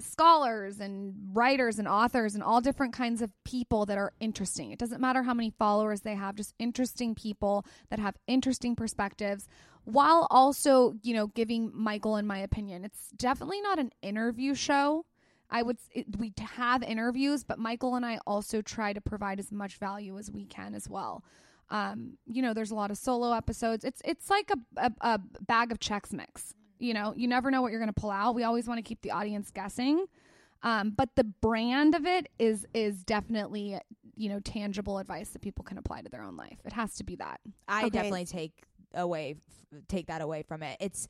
[0.00, 4.70] scholars and writers and authors and all different kinds of people that are interesting.
[4.70, 9.48] It doesn't matter how many followers they have, just interesting people that have interesting perspectives
[9.84, 12.84] while also, you know, giving Michael and my opinion.
[12.84, 15.04] It's definitely not an interview show.
[15.50, 15.78] I would
[16.18, 20.30] we have interviews, but Michael and I also try to provide as much value as
[20.30, 21.24] we can as well.
[21.70, 23.84] Um, you know, there's a lot of solo episodes.
[23.84, 26.54] It's it's like a a, a bag of Chex Mix.
[26.78, 28.34] You know, you never know what you're going to pull out.
[28.34, 30.06] We always want to keep the audience guessing.
[30.62, 33.78] Um, but the brand of it is is definitely
[34.16, 36.58] you know tangible advice that people can apply to their own life.
[36.64, 37.40] It has to be that.
[37.68, 37.90] I Okay.
[37.90, 38.52] definitely take
[38.94, 40.76] away f- take that away from it.
[40.80, 41.06] It's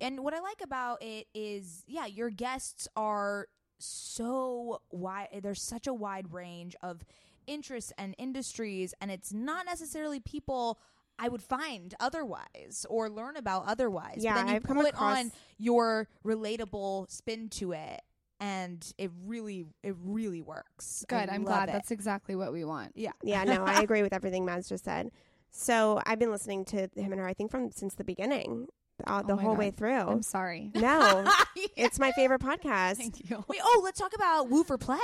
[0.00, 3.48] and what I like about it is yeah, your guests are
[3.78, 7.02] so wide there's such a wide range of
[7.46, 10.78] interests and industries and it's not necessarily people
[11.18, 14.18] I would find otherwise or learn about otherwise.
[14.20, 18.00] Yeah, but then you I've come put across- on your relatable spin to it
[18.40, 21.04] and it really it really works.
[21.08, 21.28] Good.
[21.28, 21.68] I'm glad.
[21.68, 21.72] it.
[21.72, 22.92] That's exactly what we want.
[22.96, 23.12] yeah.
[23.22, 25.10] yeah, no, I agree with everything Mads just said.
[25.50, 27.26] So I've been listening to him and her.
[27.26, 28.68] I think from since the beginning,
[29.06, 29.58] uh, the Oh whole God.
[29.58, 29.92] way through.
[30.00, 30.70] I'm sorry.
[30.74, 31.30] No,
[31.76, 32.96] it's my favorite podcast.
[32.96, 33.44] Thank you.
[33.48, 34.98] Wait, oh, let's talk about Woo for Play.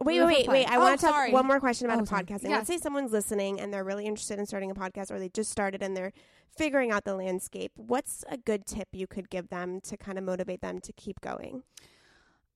[0.00, 0.60] Wait, Woo wait, wait, play.
[0.64, 0.70] wait.
[0.70, 2.24] I Oh, want to talk one more question about Oh, the sorry.
[2.24, 2.42] podcasting.
[2.44, 2.50] Yes.
[2.50, 5.50] Let's say someone's listening and they're really interested in starting a podcast or they just
[5.50, 6.12] started and they're
[6.56, 7.72] figuring out the landscape.
[7.76, 11.20] What's a good tip you could give them to kind of motivate them to keep
[11.20, 11.62] going?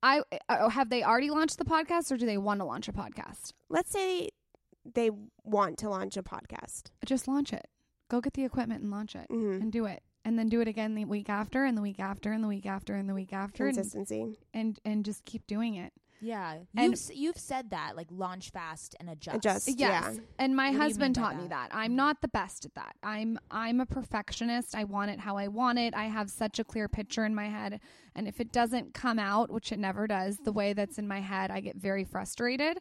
[0.03, 2.93] I uh, have they already launched the podcast or do they want to launch a
[2.93, 3.53] podcast?
[3.68, 4.28] Let's say
[4.84, 5.11] they
[5.43, 6.91] want to launch a podcast.
[7.05, 7.66] Just launch it.
[8.09, 10.03] Go get the equipment and launch it hmm and do it.
[10.27, 12.66] And then do it again the week after and the week after and the week
[12.66, 14.39] after and the week after Consistency.
[14.53, 15.93] and and just keep doing it.
[16.20, 19.37] Yeah, And- you've s- you've said that like launch fast and adjust.
[19.37, 19.68] Adjust.
[19.68, 19.79] Yes.
[20.16, 20.20] Yeah.
[20.39, 21.70] And my What husband mean by taught me that?
[21.70, 21.77] that.
[21.77, 22.97] I'm not the best at that.
[23.03, 24.74] I'm I'm a perfectionist.
[24.74, 25.95] I want it how I want it.
[25.95, 27.81] I have such a clear picture in my head,
[28.14, 31.20] and if it doesn't come out, which it never does, the way that's in my
[31.20, 32.79] head, I get very frustrated.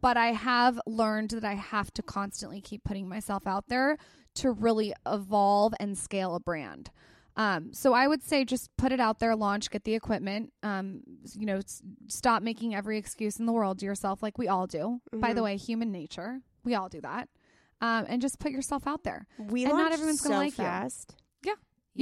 [0.00, 3.98] But I have learned that I have to constantly keep putting myself out there
[4.38, 6.90] to really evolve and scale a brand.
[7.36, 10.52] Um, so I would say just put it out there, launch, get the equipment.
[10.64, 11.02] Um,
[11.36, 14.66] you know, s- stop making every excuse in the world to yourself, like we all
[14.66, 15.00] do.
[15.12, 15.44] By the Mhm.
[15.44, 17.28] way, human nature, we all do that.
[17.80, 19.28] Um, and just put yourself out there.
[19.38, 21.14] We And not everyone's so gonna like fast.
[21.44, 21.54] You Yeah.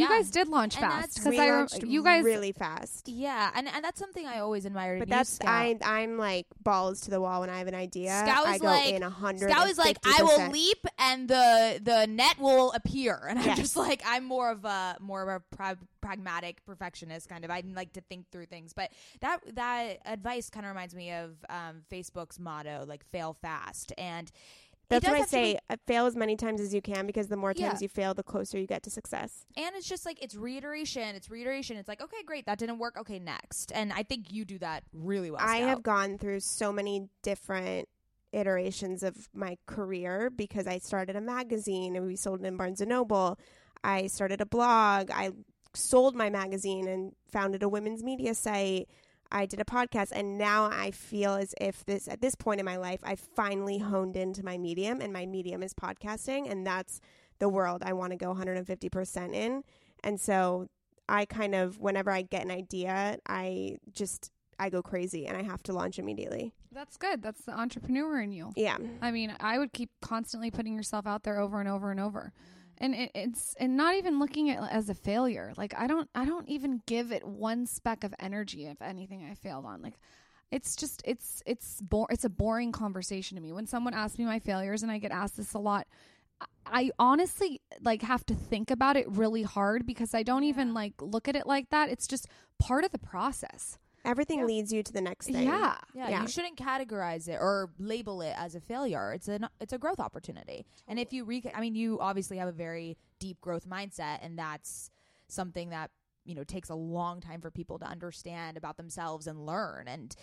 [0.08, 3.08] Guys did launch And fast that's- because we I rem- launched you guys really fast.
[3.08, 4.98] Yeah, and and that's something I always admired.
[4.98, 5.48] But in you, that's Scout.
[5.48, 8.10] I I'm like balls to the wall when I have an idea.
[8.24, 9.50] Scout I is go like- in a hundred.
[9.50, 13.58] Scout is like, I will leap and the the net will appear, and I'm Yes.
[13.58, 17.50] just like, I'm more of a more of a pra- pragmatic perfectionist kind of.
[17.50, 18.90] I like to think through things, but
[19.20, 24.28] that that advice kind of reminds me of um, Facebook's motto, like fail fast, and
[24.28, 25.58] it That's what I be- say.
[25.68, 27.68] uh, Fail as many times as you can because the more Yeah.
[27.68, 29.44] times you fail, the closer you get to success.
[29.56, 31.76] and it's just like it's reiteration, it's reiteration.
[31.76, 32.96] It's like, okay, great, that didn't work.
[32.98, 35.40] Okay, next, and I think you do that really well.
[35.42, 35.68] I Scout.
[35.68, 37.88] have gone through so many different
[38.32, 42.80] iterations of my career because I started a magazine and we sold it in Barnes
[42.80, 43.38] and Noble.
[43.82, 45.10] I started a blog.
[45.10, 45.30] I
[45.74, 48.88] sold my magazine and founded a women's media site.
[49.30, 52.66] I did a podcast and now I feel as if this at this point in
[52.66, 57.00] my life I've finally honed into my medium and my medium is podcasting and that's
[57.38, 59.62] the world I want to go 150% in.
[60.02, 60.68] And so
[61.08, 65.42] I kind of whenever I get an idea, I just I go crazy and I
[65.42, 66.52] have to launch immediately.
[66.72, 67.22] That's good.
[67.22, 68.52] That's the entrepreneur in you.
[68.56, 68.76] Yeah.
[69.00, 72.32] I mean, I would keep constantly putting yourself out there over and over and over.
[72.78, 75.52] And it, it's and not even looking at it as a failure.
[75.56, 79.34] Like I don't I don't even give it one speck of energy if anything I
[79.34, 79.82] failed on.
[79.82, 79.94] Like
[80.50, 83.52] it's just it's it's bo- it's a boring conversation to me.
[83.52, 85.86] When someone asks me my failures and I get asked this a lot,
[86.40, 90.74] I- I honestly like have to think about it really hard because I don't even
[90.74, 91.88] like look at it like that.
[91.88, 93.78] It's just part of the process.
[94.06, 94.44] Everything Yeah.
[94.46, 95.44] leads you to the next thing.
[95.46, 95.76] Yeah.
[95.94, 96.22] Yeah, Yeah.
[96.22, 99.12] you shouldn't categorize it or label it as a failure.
[99.12, 100.64] It's a it's a growth opportunity.
[100.88, 104.38] And if you re I mean you obviously have a very deep growth mindset and
[104.38, 104.90] that's
[105.28, 105.90] something that,
[106.24, 110.14] you know, takes a long time for people to understand about themselves and learn and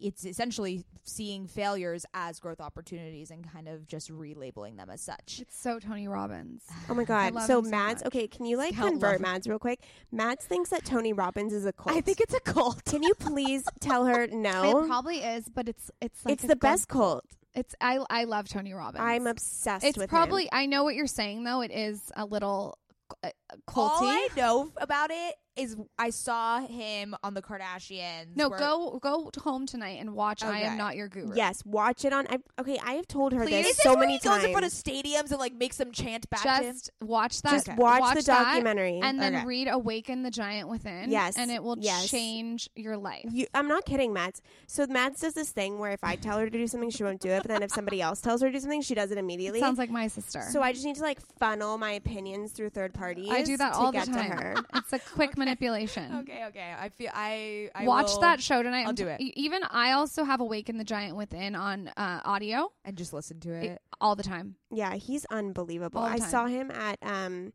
[0.00, 5.38] it's essentially seeing failures as growth opportunities and kind of just relabeling them as such.
[5.40, 6.64] It's so Tony Robbins.
[6.88, 7.32] Oh my god.
[7.46, 8.06] So him so Mads, much.
[8.08, 9.22] okay, can you like Scout love convert him.
[9.22, 9.80] Mads real quick?
[10.10, 11.96] Mads thinks that Tony Robbins is a cult.
[11.96, 12.84] I think it's a cult.
[12.84, 14.82] Can you please tell her no?
[14.82, 17.24] It probably is, but it's it's like it's the good- best cult.
[17.54, 19.02] It's I I love Tony Robbins.
[19.02, 20.48] I'm obsessed It's with probably him.
[20.52, 21.60] I know what you're saying though.
[21.60, 22.78] It is a little
[23.22, 23.28] uh,
[23.74, 24.06] All culty.
[24.08, 28.34] I know about it is I saw him on the Kardashians.
[28.36, 30.62] no, where- go go home tonight and watch I Okay.
[30.64, 31.34] Am Not Your Guru.
[31.34, 32.26] Yes, watch it on.
[32.30, 33.50] I, okay, I have told her Please?
[33.50, 35.76] this Is this so where many he goes in front of stadiums and like makes
[35.76, 36.72] them chant back to him?
[36.72, 37.50] Just watch that.
[37.52, 37.76] Just Okay.
[37.78, 39.00] watch, the that, documentary.
[39.02, 39.44] and then Okay.
[39.46, 41.10] read Awaken the Giant Within.
[41.10, 42.08] Yes, and it will yes.
[42.08, 43.26] change your life.
[43.30, 44.40] You, I'm not kidding, Mads.
[44.66, 47.20] So Mads does this thing where if I tell her to do something, she won't
[47.20, 47.42] do it.
[47.42, 49.60] But then if somebody else tells her to do something, she does it immediately.
[49.60, 50.42] Sounds like my sister.
[50.50, 53.28] so I just need to like funnel my opinions through third parties.
[53.30, 54.30] I do that to all the get time.
[54.30, 54.54] To her.
[54.76, 56.14] It's a quick manipulation.
[56.20, 56.74] Okay, okay.
[56.78, 58.82] I feel I, I Watch will- that show tonight.
[58.82, 59.32] I'll I'm do t- it.
[59.36, 63.52] Even I also have Awaken the Giant Within on uh, audio and just listen to
[63.52, 63.82] it- it.
[64.00, 64.56] all the time.
[64.70, 66.00] Yeah, he's unbelievable.
[66.00, 67.52] All the I saw him at um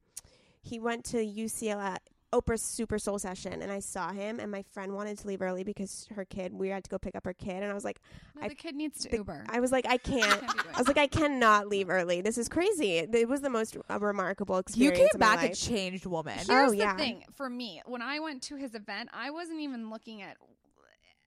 [0.62, 1.98] he went to UCLA
[2.34, 5.64] Oprah's Super Soul session and I saw him and my friend wanted to leave early
[5.64, 8.00] because her kid we had to go pick up her kid and I was like
[8.36, 9.46] No, I- the kid needs to the- Uber.
[9.50, 12.20] I was like I can't Can't be doing I was like I cannot leave early.
[12.22, 12.98] This is crazy.
[12.98, 14.98] It was the most uh, remarkable experience.
[15.00, 16.38] You experience came of my back a changed woman.
[16.38, 17.82] Here's Oh, the thing for me.
[17.86, 20.36] When I went to his event, I wasn't even looking at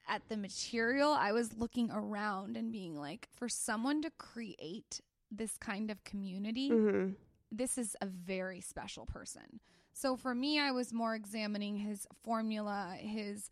[0.09, 1.12] at the material.
[1.12, 6.68] I was looking around and being like, for someone to create this kind of community,
[6.70, 7.14] Mhm.
[7.53, 9.61] this is a very special person.
[9.93, 13.51] So for me, I was more examining his formula, his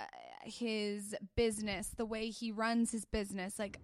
[0.00, 0.04] uh,
[0.42, 3.78] his business, the way he runs his business, like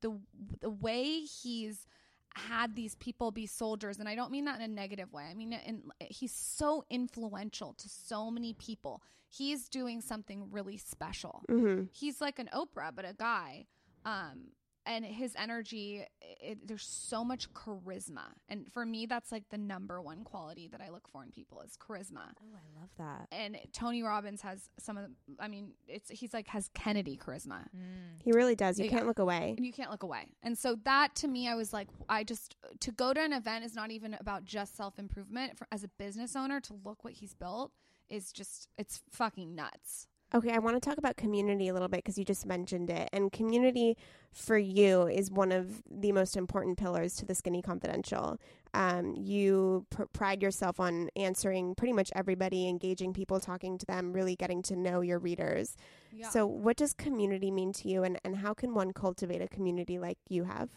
[0.00, 0.18] the
[0.60, 1.86] the way he's
[2.34, 5.24] had these people be soldiers and I don't mean that in a negative way.
[5.30, 9.02] I mean in, he's so influential to so many people.
[9.28, 11.88] He's doing something really special Mhm.
[11.92, 13.66] he's like an Oprah, but a guy.
[14.04, 14.52] Um,
[14.86, 18.22] and his energy, it, there's so much charisma.
[18.48, 21.60] And for me, that's like the number one quality that I look for in people
[21.62, 22.22] is charisma.
[22.40, 23.26] Oh, I love that.
[23.32, 27.66] And Tony Robbins has some of, the, I mean, it's he's like has Kennedy charisma.
[27.76, 28.22] Mm.
[28.22, 28.78] He really does.
[28.78, 28.92] You Yeah.
[28.92, 29.54] can't look away.
[29.56, 30.26] And you can't look away.
[30.42, 33.64] And so that to me, I was like, I just to go to an event
[33.64, 35.58] is not even about just self improvement.
[35.72, 37.72] As a business owner, to look what he's built
[38.08, 40.06] is just it's fucking nuts.
[40.34, 43.08] Okay, I want to talk about community a little bit because you just mentioned it.
[43.12, 43.96] And community
[44.32, 48.38] for you is one of the most important pillars to the Skinny Confidential.
[48.74, 54.12] Um, you pr- pride yourself on answering pretty much everybody, engaging people, talking to them,
[54.12, 55.76] really getting to know your readers.
[56.12, 56.28] Yeah.
[56.28, 59.98] So, what does community mean to you, and, and how can one cultivate a community
[59.98, 60.70] like you have?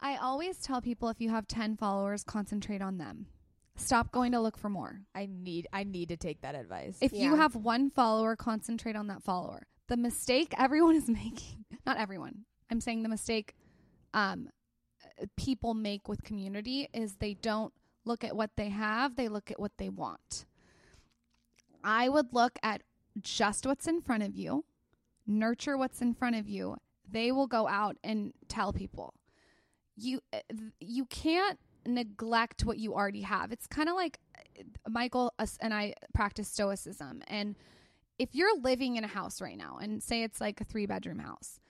[0.00, 3.26] I always tell people if you have 10 followers, concentrate on them.
[3.78, 5.00] Stop going to look for more.
[5.14, 6.98] I need I need to take that advice.
[7.00, 7.36] If you Yeah.
[7.36, 9.66] have one follower, concentrate on that follower.
[9.88, 13.54] The mistake everyone is making, not everyone, I'm saying the mistake
[14.14, 14.48] um,
[15.20, 17.72] uh, people make with community is they don't
[18.04, 20.44] look at what they have, they look at what they want.
[21.84, 22.82] I would look at
[23.20, 24.64] just what's in front of you,
[25.26, 26.76] nurture what's in front of you.
[27.10, 29.14] They will go out and tell people.
[29.96, 30.40] You uh,
[30.80, 33.52] you can't neglect what you already have.
[33.52, 37.56] It's kind of like uh, Michael and I practice stoicism and
[38.18, 41.20] if you're living in a house right now and say it's like a 3 bedroom
[41.20, 41.60] house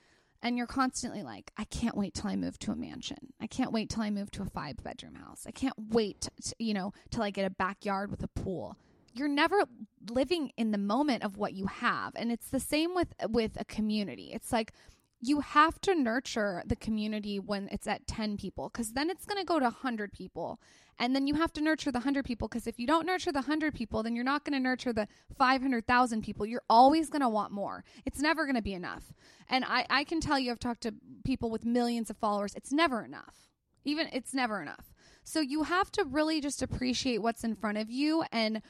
[0.42, 3.32] and you're constantly like I can't wait till I move to a mansion.
[3.40, 5.44] I can't wait till I move to a 5 bedroom house.
[5.46, 8.76] I can't wait to, you know till I get a backyard with a pool
[9.14, 9.64] you're never
[10.10, 13.64] living in the moment of what you have and it's the same with with a
[13.64, 14.72] community it's like
[15.20, 19.38] you have to nurture the community when it's at 10 people because then it's going
[19.38, 20.60] to go to 100 people.
[21.00, 23.40] And then you have to nurture the 100 people because if you don't nurture the
[23.40, 26.46] 100 people then you're not going to nurture the 500000 people.
[26.46, 27.84] You're always going to want more.
[28.06, 29.12] It's never going to be enough.
[29.48, 30.94] And I, I can tell you i've talked to
[31.24, 33.48] people with millions of followers it's never enough.
[33.84, 34.92] Even it's never enough.
[35.24, 38.62] So you have to really just appreciate what's in front of you and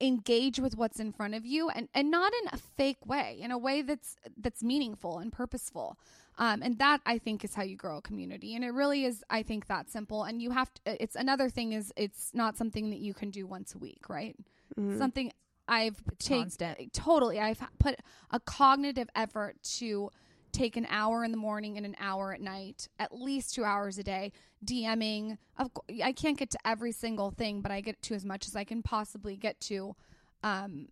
[0.00, 3.50] engage with what's in front of you and, and not in a fake way in
[3.50, 5.98] a way that's that's meaningful and purposeful
[6.38, 9.24] um, and that i think is how you grow a community and it really is
[9.30, 12.90] i think that simple and you have to it's another thing is it's not something
[12.90, 14.36] that you can do once a week right
[14.78, 14.98] Mhm.
[14.98, 15.32] something
[15.68, 16.92] i've taken Constant.
[16.92, 17.96] totally i've put
[18.30, 20.10] a cognitive effort to
[20.52, 23.98] take an hour in the morning and an hour at night at least two hours
[23.98, 24.32] a day
[24.64, 28.24] dming of cou- i can't get to every single thing but i get to as
[28.24, 29.94] much as i can possibly get to
[30.42, 30.88] um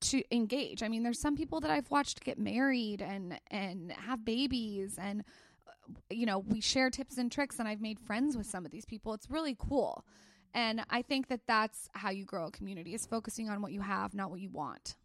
[0.00, 4.24] to engage i mean there's some people that i've watched get married and and have
[4.24, 5.24] babies and
[5.66, 8.70] uh, you know we share tips and tricks and i've made friends with some of
[8.70, 10.04] these people it's really cool
[10.54, 13.80] and i think that that's how you grow a community is focusing on what you
[13.80, 14.96] have not what you want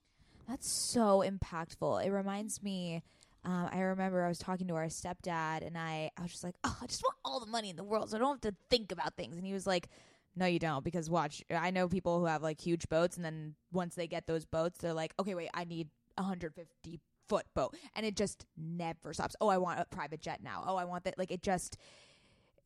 [0.47, 2.05] That's so impactful.
[2.05, 3.03] It reminds me.
[3.45, 6.55] Um, I remember I was talking to our stepdad, and I, I was just like,
[6.63, 8.57] "Oh, I just want all the money in the world, so I don't have to
[8.69, 9.89] think about things." And he was like,
[10.35, 11.43] "No, you don't, because watch.
[11.49, 14.79] I know people who have like huge boats, and then once they get those boats,
[14.79, 19.35] they're like, okay, wait, I need a 150 foot boat, and it just never stops.
[19.41, 20.63] Oh, I want a private jet now.
[20.65, 21.17] Oh, I want that.
[21.17, 21.77] Like it just,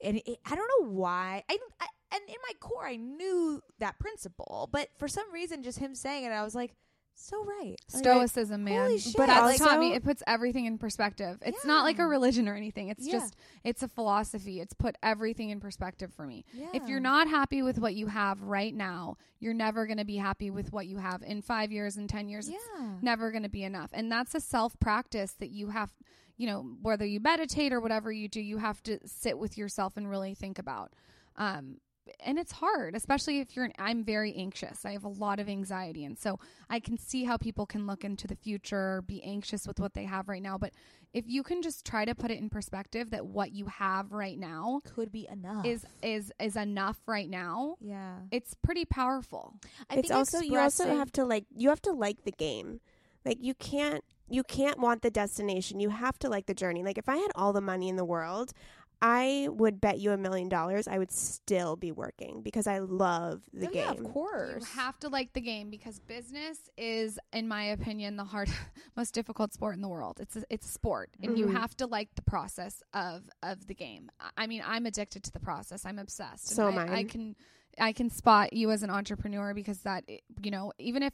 [0.01, 1.43] and it, I don't know why.
[1.49, 5.80] I, I and in my core, I knew that principle, but for some reason, just
[5.80, 6.76] him saying it, I was like,
[7.22, 7.76] so right.
[7.93, 8.82] Like, stoicism man.
[8.82, 9.15] holy shit.
[9.15, 9.93] But that's also- taught me.
[9.93, 11.38] it puts everything in perspective.
[11.41, 12.89] It's not like a religion or anything.
[12.89, 13.13] It's Yeah.
[13.13, 14.59] just it's a philosophy.
[14.59, 16.45] It's put everything in perspective for me.
[16.74, 20.17] If you're not happy with what you have right now you're never going to be
[20.17, 22.47] happy with what you have in five years and ten years.
[22.47, 22.91] It's yeah.
[23.01, 23.89] never going to be enough.
[23.91, 25.91] And that's a self practice that you have
[26.38, 29.97] you know whether you meditate or whatever you do you have to sit with yourself
[29.97, 30.93] and really think about.
[31.38, 31.78] Um
[32.24, 34.86] and it's hard especially if you're an, i'm very anxious.
[34.86, 38.03] I have a lot of anxiety and so i can see how people can look
[38.03, 40.57] into the future be anxious with what they have right now.
[40.57, 40.74] But
[41.13, 44.38] if you can just try to put it in perspective that what you have right
[44.38, 45.65] now could be enough.
[45.65, 48.15] is is is enough right now yeah.
[48.32, 49.55] it's pretty powerful.
[49.89, 52.80] I it's think also you also have to like you have to like the game.
[53.26, 55.80] Like you can't you can't want the destination.
[55.80, 56.84] You have to like the journey.
[56.84, 58.53] Like if i had all the money in the world
[59.02, 63.41] i would bet you a million dollars i would still be working because i love
[63.54, 64.62] the Oh, game Yeah, of course.
[64.62, 68.49] You have to like the game because business is, in my opinion, the hard,
[68.95, 70.18] most difficult sport in the world.
[70.20, 71.54] It's a, it's a sport, and you Mhm.
[71.54, 74.10] have to like the process of of the game.
[74.20, 75.86] I- I mean, I'm addicted to the process.
[75.86, 76.49] I'm obsessed.
[76.52, 76.97] and So I, am I.
[76.99, 77.36] I can
[77.80, 80.04] I can spot you as an entrepreneur because that
[80.43, 81.14] you know even if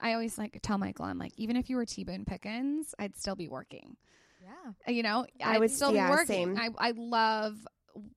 [0.00, 3.16] I always like tell Michael I'm like even if you were T Boone Pickens I'd
[3.16, 3.96] still be working.
[4.42, 4.92] Yeah.
[4.92, 6.56] You know I I'd still yeah, be working.
[6.56, 6.58] same.
[6.58, 7.66] I I love.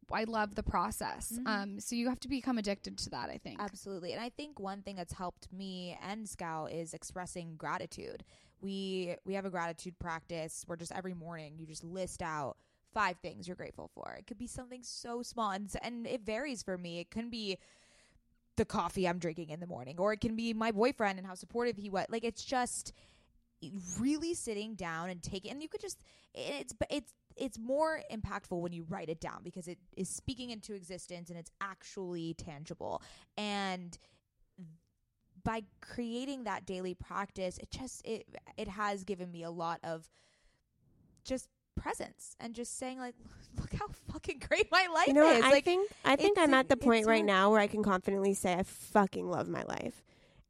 [0.10, 1.34] I love the process.
[1.38, 1.48] Mhm.
[1.48, 3.30] Um, so you have to become addicted to that.
[3.30, 3.60] I think.
[3.62, 4.14] Absolutely.
[4.14, 8.24] And I think one thing that's helped me and Scout is expressing gratitude.
[8.62, 12.56] We we have a gratitude practice where just every morning you just list out
[12.94, 14.16] five things you're grateful for.
[14.18, 17.00] It could be something so small and and it varies for me.
[17.00, 17.58] It can be
[18.56, 21.36] the coffee I'm drinking in the morning or it can be my boyfriend and how
[21.36, 22.06] supportive he was.
[22.10, 22.94] Like it's just
[24.00, 26.02] really sitting down and taking and you could just
[26.34, 30.74] it's it's it's more impactful when you write it down because it is speaking into
[30.74, 33.02] existence and it's actually tangible.
[33.38, 33.98] And
[35.44, 38.26] by creating that daily practice it just it
[38.58, 40.10] it has given me a lot of
[41.24, 43.14] just presence and just saying like
[43.60, 45.44] look how fucking great my life you know is.
[45.44, 48.34] I like think I think I'm at the point right now where i can confidently
[48.34, 50.04] say i fucking love my life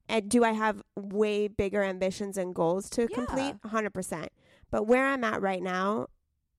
[0.08, 3.08] and do i have way bigger ambitions and goals to Yeah.
[3.16, 4.28] complete 100%
[4.72, 6.08] but where i'm at right now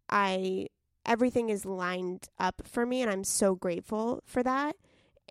[0.08, 0.66] i
[1.04, 4.76] everything is lined up for me and i'm so grateful for that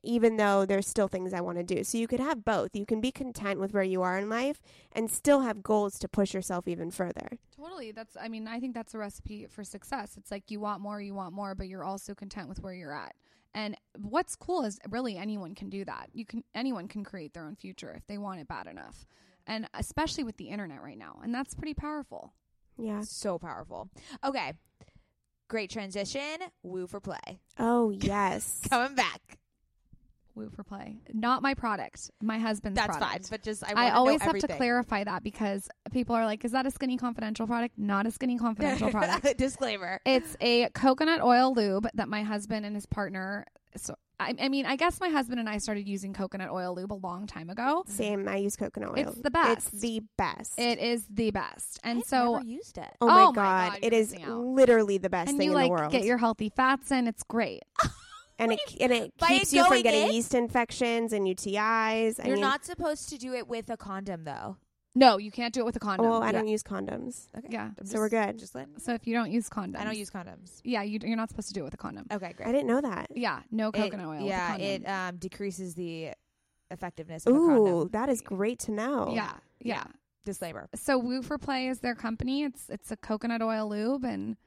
[0.04, 2.86] even though there's still things i want to do so you could have both you
[2.86, 4.62] can be content with where you are in life
[4.92, 7.92] and still have goals to push yourself even further Totally.
[7.94, 10.18] That's I mean, I think that's a recipe for success.
[10.18, 12.94] It's like you want more, you want more, but you're also content with where you're
[12.94, 13.16] at.
[13.56, 16.10] And what's cool is really anyone can do that.
[16.14, 19.08] You can anyone can create their own future if they want it bad enough.
[19.48, 21.20] And especially with the internet right now.
[21.24, 22.34] And that's pretty powerful.
[22.78, 23.02] Yeah.
[23.02, 23.90] So powerful.
[24.24, 24.54] Okay.
[25.48, 26.38] Great transition.
[26.64, 27.40] Woo for play.
[27.58, 28.60] Oh yes.
[28.70, 29.40] Coming back.
[30.36, 30.98] Woo for play.
[31.14, 32.12] Not my product.
[32.22, 33.12] My husband's That's product.
[33.12, 33.22] fine.
[33.30, 34.50] But just I, I always have everything.
[34.50, 37.78] to clarify that because people are like, is that a skinny confidential product?
[37.78, 39.38] Not a skinny confidential product.
[39.38, 40.02] Disclaimer.
[40.06, 43.46] It's a coconut oil lube that my husband and his partner.
[43.78, 46.92] So I, I mean, I guess my husband and I started using coconut oil lube
[46.92, 47.84] a long time ago.
[47.88, 48.28] Same.
[48.30, 48.96] I use coconut oil.
[49.10, 49.74] It's the best.
[49.74, 50.58] It's the best.
[50.60, 52.88] It is the best, and I've so never used it.
[53.02, 54.40] oh my Oh my god, God, it you're is missing out.
[54.40, 55.92] literally the best and thing you in like the world.
[55.92, 57.08] get your healthy fats in.
[57.08, 57.64] It's great.
[58.40, 60.14] and it and it keeps it you from getting in?
[60.14, 62.20] yeast infections and UTIs.
[62.20, 64.58] I You're mean, not supposed to do it with a condom, though.
[64.98, 66.10] No, you can't do it with a condom.
[66.10, 66.32] well, I yeah.
[66.32, 67.28] don't use condoms.
[67.38, 67.50] Okay.
[67.52, 67.72] Yeah.
[67.78, 68.40] I'm So we're good.
[68.40, 68.80] Just letting.
[68.80, 70.62] so if you don't use condoms, I don't use condoms.
[70.64, 72.06] Yeah, you, you're not supposed to do it with a condom.
[72.12, 72.48] Okay, great.
[72.48, 73.08] I didn't know that.
[73.14, 74.12] Yeah, no It- coconut oil.
[74.14, 74.68] with a Yeah, condom.
[74.68, 76.12] it um decreases the
[76.72, 77.66] effectiveness of a condom.
[77.74, 79.12] Ooh, that is great to know.
[79.14, 79.84] yeah, yeah.
[80.24, 80.68] Disclaimer.
[80.76, 82.44] So Woo for Play is their company.
[82.44, 84.38] It's it's a coconut oil lube, and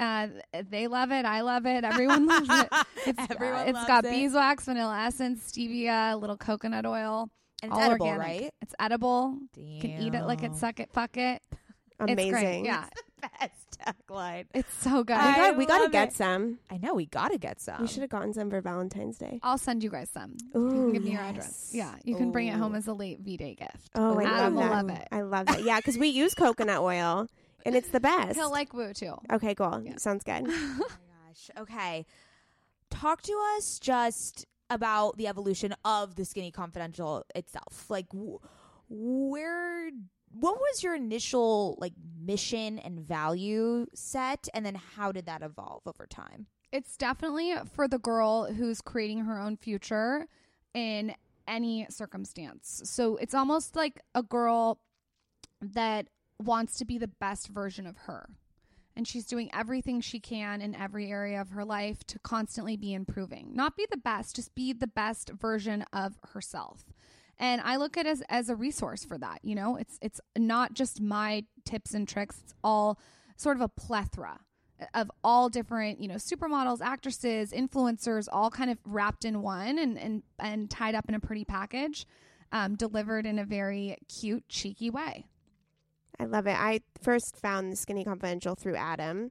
[0.00, 0.28] uh,
[0.70, 1.24] they love it.
[1.24, 1.84] I love it.
[1.84, 2.68] Everyone loves it.
[3.06, 4.10] It's, Everyone it's loves got it.
[4.10, 7.30] beeswax, vanilla essence, stevia, a little coconut oil.
[7.62, 8.40] And it's all edible, organic.
[8.42, 8.50] right?
[8.60, 9.38] It's edible.
[9.54, 9.64] Damn.
[9.64, 11.40] You can eat it, lick it, suck it, fuck it.
[12.00, 12.28] Amazing.
[12.28, 12.64] It's great.
[12.64, 12.84] Yeah,
[13.40, 13.78] Best
[14.08, 14.44] tagline.
[14.54, 15.14] it's so good.
[15.14, 16.14] We I got, we got to get it.
[16.14, 16.58] some.
[16.70, 17.80] I know we gotta get some.
[17.80, 19.40] we should have gotten some for Valentine's Day.
[19.42, 20.36] I'll send you guys some.
[20.54, 21.70] Ooh, you can give me your address.
[21.72, 23.90] Yeah, you can bring it home as a late V Day gift.
[23.96, 24.70] Oh, I Adam love that.
[24.86, 25.08] love it.
[25.10, 25.64] I love that.
[25.64, 27.26] Yeah, because we use coconut oil,
[27.64, 28.36] and it's the best.
[28.36, 29.14] He'll like Woo too.
[29.32, 29.82] okay, cool.
[29.84, 29.96] Yeah.
[29.96, 30.44] Sounds good.
[30.46, 31.50] Oh my gosh.
[31.58, 32.06] Okay.
[32.90, 37.86] Talk to us just about the evolution of the Skinny Confidential itself.
[37.88, 38.06] Like,
[38.88, 39.90] where,
[40.32, 45.82] what was your initial like mission and value set, and then how did that evolve
[45.86, 46.46] over time?
[46.70, 50.26] it's definitely for the girl who's creating her own future
[50.74, 51.14] in
[51.46, 52.82] any circumstance.
[52.84, 54.78] So it's almost like a girl
[55.62, 56.08] that
[56.42, 58.28] wants to be the best version of her.
[58.96, 62.92] And she's doing everything she can in every area of her life to constantly be
[62.92, 63.52] improving.
[63.54, 66.84] Not be the best, just be the best version of herself.
[67.38, 69.38] And I look at it as, as a resource for that.
[69.44, 72.40] You know, it's it's not just my tips and tricks.
[72.42, 72.98] It's all
[73.36, 74.40] sort of a plethora
[74.94, 79.96] of all different, you know, supermodels, actresses, influencers, all kind of wrapped in one and
[79.96, 82.06] and, and tied up in a pretty package,
[82.50, 85.26] um, delivered in a very cute, cheeky way.
[86.20, 86.56] I love it.
[86.58, 89.30] I first found the Skinny Confidential through Adam,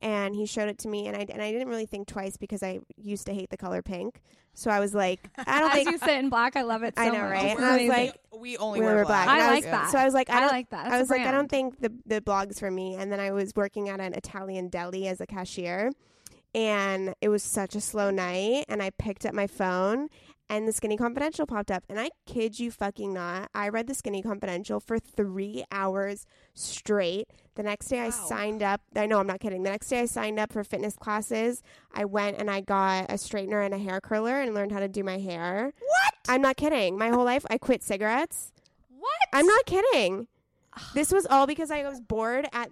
[0.00, 2.62] and he showed it to me, and I and I didn't really think twice because
[2.62, 4.20] I used to hate the color pink.
[4.54, 6.94] So I was like, I don't As think you sit in black, I love it.
[6.96, 7.30] So I know, much.
[7.30, 7.56] right?
[7.56, 9.26] And I was like, we only we wear were black.
[9.26, 9.40] black.
[9.40, 9.90] I I like was- that.
[9.90, 10.50] So I was like, I I, don't.
[10.52, 10.84] like that.
[10.84, 12.94] That's I a was like, I don't think the the blog's for me.
[12.96, 15.90] And then I was working at an Italian deli as a cashier,
[16.54, 18.64] and it was such a slow night.
[18.68, 20.08] And I picked up my phone,
[20.50, 21.84] and the Skinny Confidential popped up.
[21.88, 27.28] And I kid you fucking not, I read the Skinny Confidential for three hours straight.
[27.54, 28.80] The next day, I signed up.
[28.96, 29.62] I know I'm not kidding.
[29.62, 31.62] The next day, I signed up for fitness classes.
[31.94, 34.88] I went and I got a straightener and a hair curler and learned how to
[34.88, 35.72] do my hair.
[35.78, 36.14] What?
[36.28, 36.98] I'm not kidding.
[36.98, 38.52] My whole life, I quit cigarettes.
[38.88, 39.10] What?
[39.32, 40.26] I'm not kidding.
[40.94, 42.70] This was all because I was bored at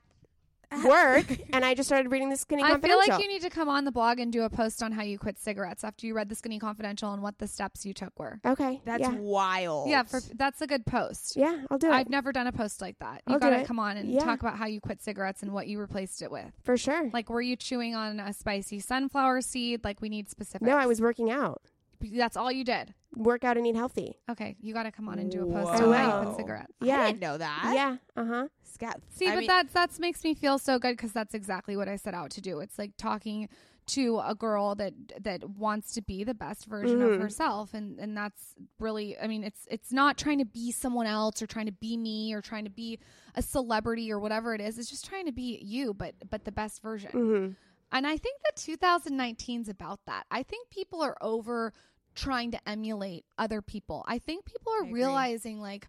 [0.84, 2.98] work and I just started reading the Skinny confidential.
[3.00, 4.92] I feel like you need to come on the blog and do a post on
[4.92, 7.94] how you quit cigarettes after you read the Skinny Confidential and what the steps you
[7.94, 8.40] took were.
[8.44, 9.88] okay, That's yeah, wild.
[9.88, 11.36] Yeah, for that's a good post.
[11.36, 13.22] yeah, I'll do it I've never done a post like that.
[13.26, 13.66] You I'll do got to it.
[13.66, 14.24] come on and Yeah.
[14.24, 16.52] talk about how you quit cigarettes and what you replaced it with.
[16.62, 17.10] for sure.
[17.12, 19.84] Like, were you chewing on a spicy sunflower seed?
[19.84, 20.66] Like, we need specifics.
[20.66, 21.62] no, I was working out,
[22.00, 22.94] That's all you did.
[23.16, 24.18] work out and eat healthy.
[24.30, 26.36] Okay, you got to come on and do a post I on how you quit
[26.36, 26.72] cigarettes.
[26.80, 27.70] Yeah, I didn't know that.
[27.74, 28.48] yeah, uh huh.
[28.62, 31.76] Scat- See, I but mean- that that makes me feel so good because that's exactly
[31.76, 32.60] what I set out to do.
[32.60, 33.48] It's like talking
[33.88, 37.20] to a girl that that wants to be the best version of Mhm.
[37.22, 41.40] herself, and and that's really, I mean, it's it's not trying to be someone else
[41.40, 42.98] or trying to be me or trying to be
[43.34, 44.78] a celebrity or whatever it is.
[44.78, 47.10] It's just trying to be you, but but the best version.
[47.12, 47.48] hmm
[47.90, 50.26] And I think that 2019 is about that.
[50.30, 51.72] I think people are over
[52.14, 54.04] trying to emulate other people.
[54.06, 55.88] I think people are realizing, like,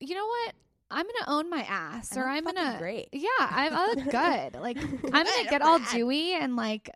[0.00, 0.54] you know what?
[0.90, 3.08] I'm gonna own my ass, And or I'm I'm gonna great.
[3.12, 4.60] Yeah, I'm I look good.
[4.60, 4.76] Like
[5.12, 6.90] I'm gonna get all dewy and like,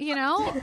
[0.00, 0.62] you know,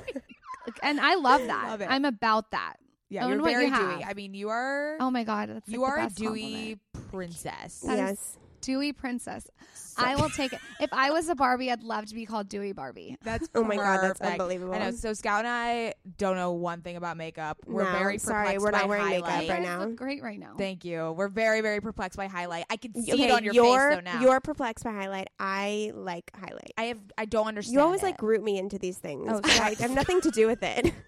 [0.84, 1.68] and I love that.
[1.70, 1.88] Love it.
[1.90, 2.76] I'm about that.
[3.10, 4.04] Yeah, Own you're what you very dewy.
[4.04, 7.12] I mean, you are Oh my god, that's you like the are a dewy compliment.
[7.12, 7.80] princess.
[7.82, 9.48] That is yes, dewy princess.
[9.74, 10.60] So- I will take it.
[10.80, 13.18] If I was a Barbie, I'd love to be called Dewy Barbie.
[13.24, 14.40] That's Oh my God, that's perfect.
[14.40, 14.74] unbelievable.
[14.74, 14.92] I know.
[14.92, 17.58] So Scout and I don't know one thing about makeup.
[17.68, 19.50] We're No, very sorry, perplexed we're not by wearing makeup highlight.
[19.50, 19.86] right You guys now.
[19.86, 20.54] look great right now.
[20.58, 21.12] Thank you.
[21.12, 22.66] We're very very perplexed by highlight.
[22.70, 24.22] I can see okay, it on your you're, face though now.
[24.22, 25.28] You're perplexed by highlight.
[25.40, 26.72] I like highlight.
[26.78, 27.74] I have I don't understand.
[27.74, 28.06] You always it.
[28.06, 29.26] like group me into these things.
[29.30, 30.94] Oh, but I, I have nothing to do with it.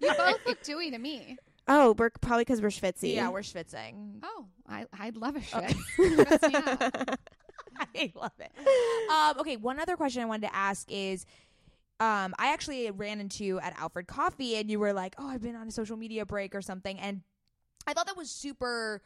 [0.00, 1.38] You both look dewy to me.
[1.66, 3.14] Oh, we're probably because we're schwitzy.
[3.14, 4.18] Yeah, we're schwitzing.
[4.22, 5.74] Oh, I I'd love a shit.
[5.98, 7.18] Schwitz me out.
[7.96, 8.52] I love it.
[9.10, 11.26] Um, okay, one other question I wanted to ask is
[12.00, 15.42] um, I actually ran into you at Alfred Coffee and you were like, Oh, I've
[15.42, 17.22] been on a social media break or something and
[17.86, 19.02] I thought that was super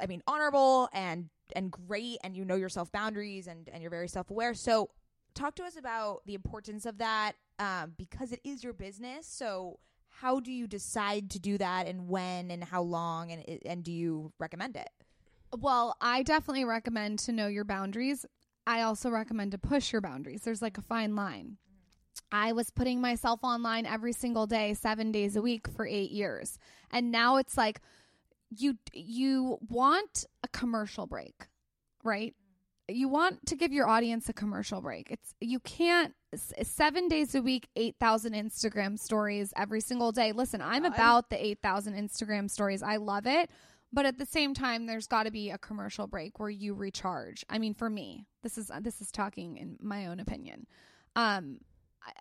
[0.00, 3.90] I mean, honorable and and great and you know your self boundaries and, and you're
[3.90, 4.54] very self aware.
[4.54, 4.90] So
[5.34, 9.26] talk to us about the importance of that, um, because it is your business.
[9.26, 9.78] So
[10.20, 13.92] how do you decide to do that and when and how long and and do
[13.92, 14.90] you recommend it?
[15.56, 18.26] Well, I definitely recommend to know your boundaries.
[18.66, 20.42] I also recommend to push your boundaries.
[20.42, 21.58] There's like a fine line.
[22.32, 26.58] I was putting myself online every single day, 7 days a week for 8 years.
[26.90, 27.80] And now it's like
[28.50, 31.46] you you want a commercial break,
[32.02, 32.34] right?
[32.88, 35.10] You want to give your audience a commercial break.
[35.10, 40.32] It's you can't 7 days a week, 8,000 Instagram stories every single day.
[40.32, 42.82] Listen, I'm about the 8,000 Instagram stories.
[42.82, 43.50] I love it.
[43.94, 47.44] But at the same time, there's got to be a commercial break where you recharge.
[47.48, 50.66] I mean, for me, this is this is talking in my own opinion,
[51.14, 51.60] um,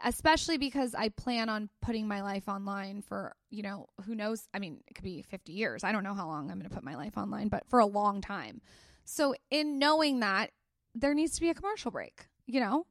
[0.05, 4.47] especially because I plan on putting my life online for you know who knows.
[4.53, 5.83] I mean, it could be 50 years.
[5.83, 7.87] I don't know how long I'm going to put my life online, but for a
[7.87, 8.61] long time.
[9.05, 10.51] So, in knowing that,
[10.95, 12.27] there needs to be a commercial break.
[12.45, 12.85] You know,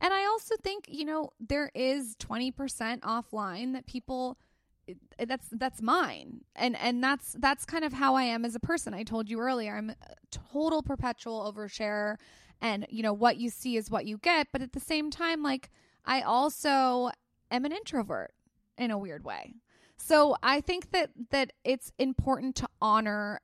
[0.00, 4.38] and I also think you know there is 20% offline that people
[4.88, 4.94] eh,
[5.26, 6.42] that's that's mine.
[6.54, 8.94] And and that's that's kind of how i am as a person.
[8.94, 9.96] I told you earlier i'm a
[10.30, 12.16] total perpetual overshare
[12.60, 14.48] and you know what you see is what you get.
[14.52, 15.70] But at the same time like
[16.04, 17.10] i also
[17.50, 18.32] am an introvert
[18.76, 19.54] in a weird way.
[19.96, 23.40] So i think that that it's important to honor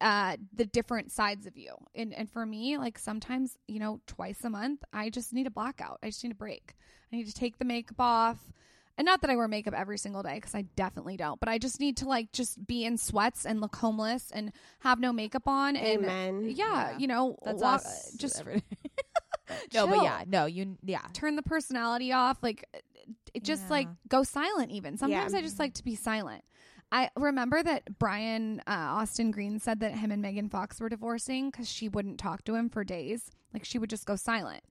[0.00, 4.44] uh the different sides of you and and for me like sometimes you know twice
[4.44, 6.74] a month i just need a blackout i just need a break
[7.12, 8.38] i need to take the makeup off
[8.98, 11.58] and not that I wear makeup every single day because I definitely don't, but I
[11.58, 15.46] just need to like just be in sweats and look homeless and have no makeup
[15.46, 15.76] on.
[15.76, 16.44] And Amen.
[16.56, 16.96] yeah, Yeah.
[16.98, 18.12] you know, That's walk- us.
[18.16, 18.62] just every-
[19.74, 21.02] no, but yeah, no, you yeah.
[21.12, 22.38] turn the personality off.
[22.42, 22.64] Like,
[23.34, 23.70] it just Yeah.
[23.70, 24.70] like go silent.
[24.70, 25.40] Even sometimes Yeah.
[25.40, 26.42] I just like to be silent.
[26.92, 31.50] I remember that Brian uh, Austin Green said that him and Megan Fox were divorcing
[31.50, 33.30] because she wouldn't talk to him for days.
[33.52, 34.62] Like she would just go silent.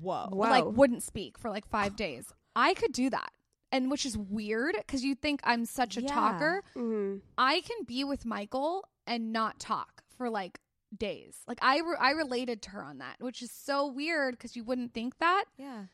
[0.00, 0.26] Whoa.
[0.30, 0.48] Whoa.
[0.48, 2.26] like wouldn't speak for like five days.
[2.56, 3.30] I could do that.
[3.70, 6.08] And which is weird because you think I'm such a Yeah.
[6.08, 6.62] talker.
[6.76, 7.20] Mhm.
[7.38, 10.58] I can be with Michael and not talk for like
[10.96, 11.42] days.
[11.48, 14.64] Like I re- I related to her on that, which is so weird because you
[14.64, 15.44] wouldn't think that.
[15.56, 15.84] Yeah.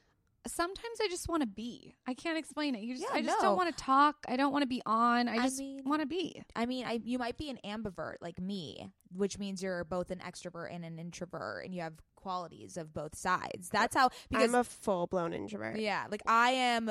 [0.47, 1.95] Sometimes I just want to be.
[2.07, 2.81] I can't explain it.
[2.81, 3.49] You just Yeah, I just no.
[3.49, 4.17] don't want to talk.
[4.27, 5.29] I don't want to be on.
[5.29, 6.43] I I just want to be.
[6.57, 10.19] I mean, I you might be an ambivert like me, which means you're both an
[10.21, 13.69] extrovert and an introvert, and you have qualities of both sides.
[13.69, 15.79] That's how because I'm a full blown introvert.
[15.79, 16.91] yeah, like I am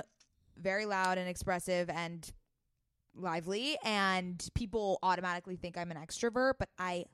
[0.55, 2.31] very loud and expressive and
[3.15, 7.05] lively, and people automatically think I'm an extrovert, but I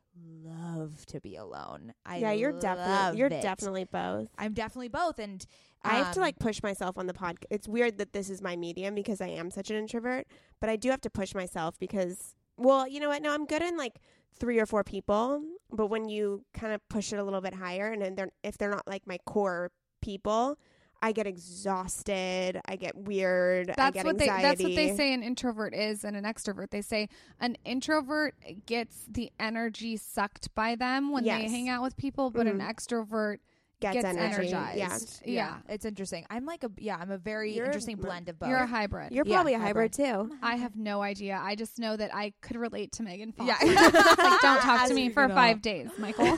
[0.43, 1.93] love to be alone.
[2.05, 3.41] I yeah, you're definitely you're it.
[3.41, 4.29] definitely both.
[4.37, 5.45] I'm definitely both, and
[5.85, 7.45] I have to um, like push myself on the podcast.
[7.49, 10.27] It's weird that this is my medium because I am such an introvert,
[10.59, 13.21] but I do have to push myself because, well, you know what?
[13.21, 13.99] No, I'm good in like
[14.37, 17.91] three or four people, but when you kind of push it a little bit higher,
[17.91, 19.71] and then they're if they're not like my core
[20.01, 20.57] people,
[21.01, 22.59] I get exhausted.
[22.65, 23.69] I get weird.
[23.71, 26.69] I That's get what they that's what they say an introvert is and an extrovert.
[26.71, 27.09] They say
[27.39, 32.47] an introvert gets the energy sucked by them when they hang out with people, but
[32.47, 32.69] an Mhm.
[32.75, 33.37] extrovert
[33.81, 34.53] Gets, gets energy.
[34.53, 35.21] energized.
[35.25, 35.33] Yeah.
[35.33, 35.57] Yeah.
[35.73, 36.25] it's interesting.
[36.29, 38.49] I'm like a yeah, I'm a very You're- interesting blend of both.
[38.49, 39.11] You're a hybrid.
[39.11, 39.93] You're Yeah, probably a hybrid.
[39.97, 40.37] hybrid too.
[40.41, 41.39] I have no idea.
[41.41, 43.47] I just know that I could relate to Megan Fox.
[43.47, 43.57] Yeah.
[44.25, 45.35] Like, don't talk As to me for know.
[45.35, 46.37] five days, Michael.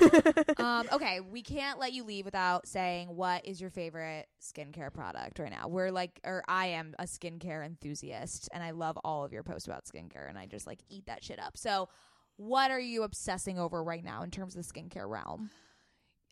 [0.57, 5.39] um, okay, we can't let you leave without saying what is your favorite skincare product
[5.39, 5.67] right now.
[5.67, 9.67] We're like, or I am a skincare enthusiast, and I love all of your posts
[9.67, 11.55] about skincare, and I just like eat that shit up.
[11.57, 11.89] So,
[12.38, 15.49] what are you obsessing over right now in terms of the skincare realm?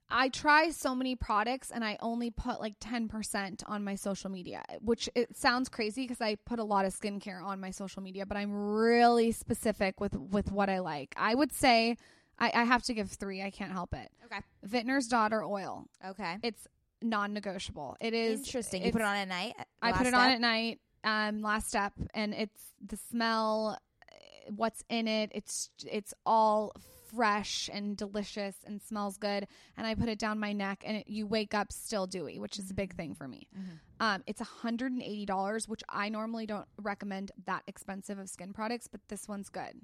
[0.09, 4.63] I try so many products and I only put like 10% on my social media,
[4.81, 8.25] which it sounds crazy because I put a lot of skincare on my social media,
[8.25, 11.13] but I'm really specific with, with what I like.
[11.17, 11.97] I would say
[12.37, 13.41] I, I have to give three.
[13.41, 14.11] I can't help it.
[14.25, 14.41] Okay.
[14.65, 15.85] Vintner's Daughter Oil.
[16.05, 16.67] Okay, It's
[17.01, 17.97] non-negotiable.
[17.99, 18.85] It is interesting.
[18.85, 19.53] You put it on at night.
[19.81, 23.77] I put it on at night, um, last step, and it's the smell,
[24.55, 25.31] what's in it.
[25.33, 26.73] It's it's all
[27.15, 29.47] fresh and delicious and smells good.
[29.77, 32.59] And I put it down my neck, and it, you wake up still dewy, which
[32.59, 33.47] is a big thing for me.
[33.57, 33.79] Mhm.
[33.99, 38.53] Um, it's hundred and eighty dollars, which I normally don't recommend that expensive of skin
[38.53, 39.81] products, but this one's good.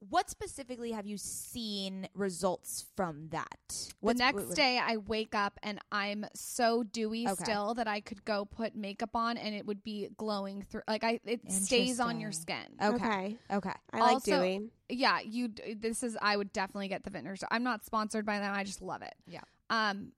[0.00, 3.92] What specifically have you seen results from that?
[4.02, 7.42] The next what- day, I wake up and I'm so dewy Okay.
[7.44, 10.82] still that I could go put makeup on and it would be glowing through.
[10.86, 12.56] Like I, it stays on your skin.
[12.82, 12.94] Okay.
[12.96, 13.36] Okay.
[13.50, 13.72] Okay.
[13.92, 14.70] I like Also- Dewey.
[14.90, 15.48] Yeah, you.
[15.76, 16.16] This is.
[16.22, 17.44] I would definitely get the Vintners.
[17.50, 18.54] I'm not sponsored by them.
[18.54, 19.12] I just love it.
[19.26, 19.42] Yeah.
[19.68, 20.12] Um,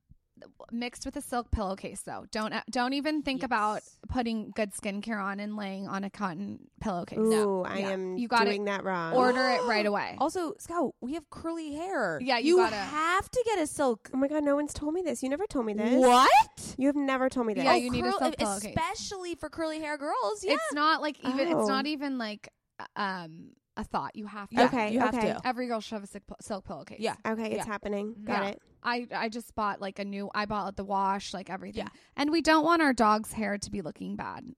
[0.72, 2.24] mixed with a silk pillowcase though.
[2.30, 7.18] Don't don't even think about putting good skincare on and laying on a cotton pillowcase.
[7.18, 7.91] Ooh, I Yeah.
[7.91, 9.14] am You gotta doing that wrong.
[9.14, 10.16] Order it right away.
[10.18, 12.18] Also, Scout, we have curly hair.
[12.22, 14.11] Yeah, you you gotta- have to get a silk.
[14.14, 15.22] oh my god, no one's told me this.
[15.22, 15.95] You never told me this.
[16.01, 16.74] What?
[16.78, 17.64] You have never told me this.
[17.64, 18.74] Yeah, you need a silk pillowcase.
[18.76, 20.43] especially for curly hair girls.
[20.45, 20.55] Yeah.
[20.55, 21.53] It's not like even.
[21.53, 21.61] Oh.
[21.61, 22.49] It's not even like
[22.97, 24.14] um a thought.
[24.16, 24.57] You have to.
[24.57, 25.29] Yeah, Okay, you have okay.
[25.33, 25.41] to.
[25.45, 26.99] Every girl should have a silk, silk pillowcase.
[27.01, 27.14] Yeah.
[27.27, 27.66] Okay, it's Yeah.
[27.66, 28.14] happening.
[28.25, 28.49] Got Yeah.
[28.51, 28.62] it.
[28.83, 30.31] I I just bought like a new.
[30.35, 31.83] I bought the wash, like everything.
[31.85, 31.89] Yeah.
[32.16, 34.45] And we don't want our dog's hair to be looking bad.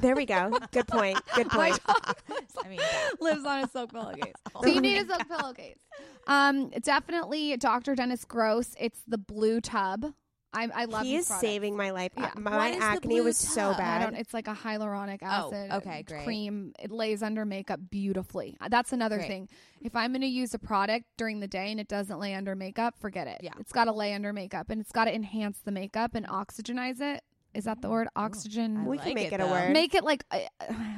[0.00, 0.50] There we go.
[0.72, 1.18] Good point.
[1.34, 1.84] Good My point.
[1.86, 2.16] dog
[2.64, 2.80] I mean,
[3.20, 4.32] lives on a silk pillowcase.
[4.54, 5.78] Oh So you need a silk pillowcase.
[6.26, 7.94] Um, definitely Dr.
[7.94, 8.74] Dennis Gross.
[8.78, 10.12] It's the blue tub.
[10.56, 11.40] I I love he is product.
[11.40, 12.12] saving my life.
[12.16, 12.30] Yeah.
[12.36, 13.74] My, What is the acne blue was so tub?
[13.74, 14.04] I bad.
[14.04, 14.14] don't.
[14.16, 15.70] It's like a hyaluronic Oh, acid.
[15.72, 16.24] okay, great.
[16.24, 16.72] Cream.
[16.78, 18.56] It lays under makeup beautifully.
[18.68, 19.28] That's another Great.
[19.28, 19.48] thing.
[19.82, 22.54] If I'm going to use a product during the day and it doesn't lay under
[22.56, 23.40] makeup, forget it.
[23.42, 23.52] Yeah.
[23.60, 27.00] It's got to lay under makeup and it's got to enhance the makeup and oxygenize
[27.00, 27.22] it.
[27.54, 28.08] Is that the word?
[28.16, 28.78] Oxygen.
[28.78, 29.72] I we like can make it, it, a word.
[29.72, 30.48] Make it like I,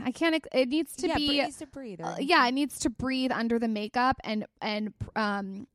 [0.05, 0.45] I can't.
[0.53, 1.27] It needs to yeah, be.
[1.29, 2.01] but it needs to breathe.
[2.03, 5.67] Uh, yeah, it needs to breathe under the makeup and and um m-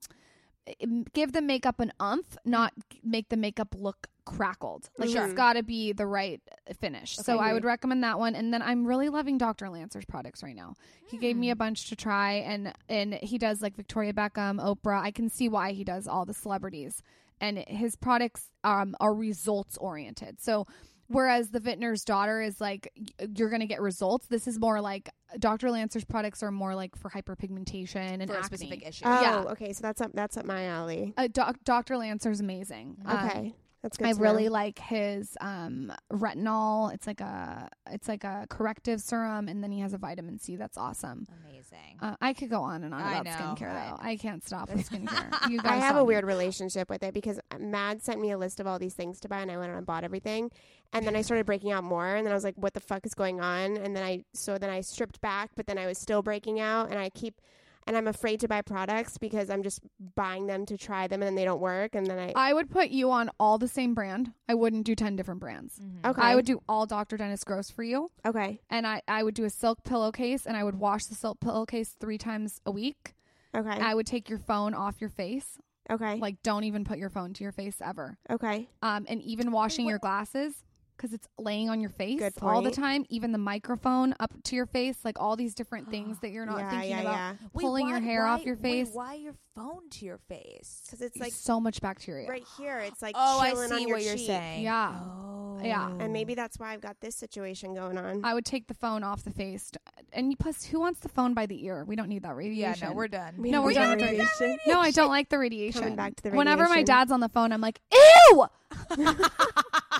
[1.13, 4.89] give the makeup an umph, not make the makeup look crackled.
[4.97, 5.25] Like Sure.
[5.25, 6.41] it's got to be the right
[6.79, 7.17] finish.
[7.17, 7.43] so Okay.
[7.49, 8.35] I would recommend that one.
[8.35, 9.69] And then I'm really loving Dr.
[9.69, 10.75] Lancer's products right now.
[11.09, 11.41] He gave Hmm.
[11.41, 15.01] me a bunch to try, and and he does like Victoria Beckham, Oprah.
[15.01, 17.01] I can see why he does all the celebrities,
[17.41, 20.39] and his products um are results oriented.
[20.41, 20.65] So.
[21.13, 22.91] Whereas the Vintner's daughter is like
[23.35, 24.27] you're gonna get results.
[24.27, 25.09] This is more like
[25.39, 25.71] Dr.
[25.71, 28.57] Lancer's products are more like for hyperpigmentation and for a acne.
[28.57, 29.05] specific issue.
[29.05, 29.43] oh, yeah.
[29.51, 29.73] okay.
[29.73, 30.11] So that's up.
[30.13, 31.13] That's up my alley.
[31.17, 31.97] Uh, doc- Dr.
[31.97, 32.97] Lancer's amazing.
[33.05, 33.53] Um, Okay,
[33.83, 34.07] that's good.
[34.07, 34.53] I really know.
[34.53, 36.93] like his um, retinol.
[36.93, 40.55] It's like a it's like a corrective serum, and then he has a vitamin C
[40.55, 41.27] that's awesome.
[41.45, 41.97] Amazing.
[42.01, 43.89] Uh, I could go on and on I about know, skincare I though.
[43.91, 43.97] know.
[44.01, 45.49] I can't stop with skincare.
[45.49, 46.05] You guys I have a me.
[46.07, 49.27] weird relationship with it because Mad sent me a list of all these things to
[49.29, 50.49] buy, and I went and bought everything.
[50.93, 53.05] And then I started breaking out more, and then I was like, "What the fuck
[53.05, 55.97] is going on?" And then I so then I stripped back, but then I was
[55.97, 57.41] still breaking out, and I keep.
[57.87, 59.81] And I'm afraid to buy products because I'm just
[60.15, 61.95] buying them to try them and then they don't work.
[61.95, 62.33] And then I.
[62.35, 64.31] I would put you on all the same brand.
[64.47, 65.79] I wouldn't do ten different brands.
[65.79, 66.09] Mhm.
[66.09, 66.21] okay.
[66.21, 67.17] I would do all Dr.
[67.17, 68.09] Dennis Gross for you.
[68.25, 68.61] Okay.
[68.69, 71.95] and I, I would do a silk pillowcase and I would wash the silk pillowcase
[71.99, 73.13] three times a week.
[73.55, 73.69] Okay.
[73.69, 75.59] I would take your phone off your face.
[75.91, 76.15] okay.
[76.15, 78.17] Like don't even put your phone to your face ever.
[78.29, 78.69] okay.
[78.81, 80.63] Um and even washing what- your glasses
[80.97, 82.75] cuz it's laying on your face Good all the point.
[82.75, 86.45] time, even the microphone up to your face, like all these different things that you're
[86.45, 87.13] not yeah, thinking yeah, about.
[87.13, 87.33] yeah.
[87.53, 88.89] Wait, pulling your why- hair off why- your wait, face.
[88.93, 90.81] why your phone to your face?
[90.85, 92.27] Because it's Like like so much bacteria.
[92.27, 92.79] right here.
[92.79, 94.27] It's like oh, I chilling see on your what you're cheek.
[94.27, 94.63] saying.
[94.63, 94.99] Yeah.
[95.01, 95.59] Oh.
[95.63, 95.89] Yeah.
[95.99, 98.25] And maybe that's why I've got this situation going on.
[98.25, 99.71] I would take the phone off the face.
[100.11, 101.85] And plus who wants the phone by the ear?
[101.85, 102.59] We don't need that radiation.
[102.59, 102.89] Yeah, radiation.
[102.89, 103.35] no, we're done.
[103.37, 104.57] We No, we're the done with radiation.
[104.67, 105.81] No, I don't like the radiation.
[105.81, 106.85] Coming back to the Whenever my radiation.
[106.85, 108.45] dad's on the phone, I'm like, "Ew!"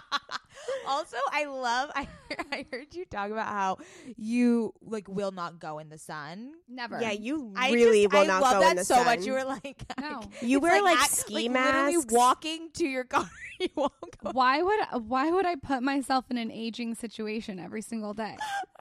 [0.88, 1.92] also, I love.
[1.96, 2.08] I
[2.52, 3.78] I heard you talk about how
[4.18, 6.54] you like will not go in the sun.
[6.68, 7.00] Never.
[7.02, 9.06] Yeah, you I really just, will I not love go that in the so sun.
[9.06, 9.26] much.
[9.26, 10.22] You were like, No.
[10.42, 12.12] You it's wear like, act- ski like, masks.
[12.14, 13.30] Walking to your car,
[13.60, 13.92] you won't
[14.24, 14.32] go.
[14.32, 18.36] Why would why would I put myself in an aging situation every single day?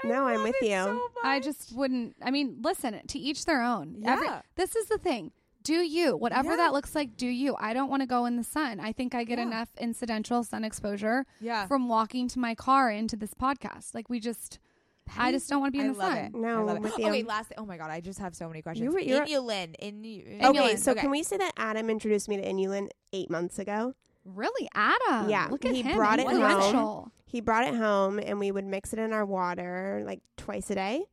[0.05, 0.69] No, I'm with you.
[0.71, 2.17] so I just wouldn't.
[2.23, 4.03] I mean, listen, to each their own.
[4.05, 4.43] Every- Yeah.
[4.57, 5.33] this is the thing.
[5.63, 6.57] Do you whatever Yeah.
[6.57, 7.17] that looks like?
[7.17, 7.55] Do you?
[7.59, 8.81] I don't want to go in the sun.
[8.81, 9.45] I think I get Yeah.
[9.47, 11.67] enough incidental sun exposure yeah.
[11.67, 13.95] from walking to my car into this podcast.
[13.95, 14.59] Like we just,
[15.17, 16.19] I just don't want to be in I the love sun.
[16.25, 16.35] it.
[16.35, 16.93] No, I love it.
[16.95, 17.49] Okay, oh, last.
[17.49, 17.59] Thing.
[17.59, 18.85] Oh my god, I just have so many questions.
[18.85, 19.75] You were- you're- Inulin.
[19.79, 20.45] In, in, Inulin.
[20.45, 21.01] Okay, so Okay.
[21.03, 23.95] can we say that Adam introduced me to Inulin eight months ago?
[24.25, 25.29] Really, Adam?
[25.29, 25.97] Yeah, look at he him.
[25.97, 27.11] brought it home.
[27.27, 30.75] He brought it home and we would mix it in our water like twice a
[30.75, 31.05] day.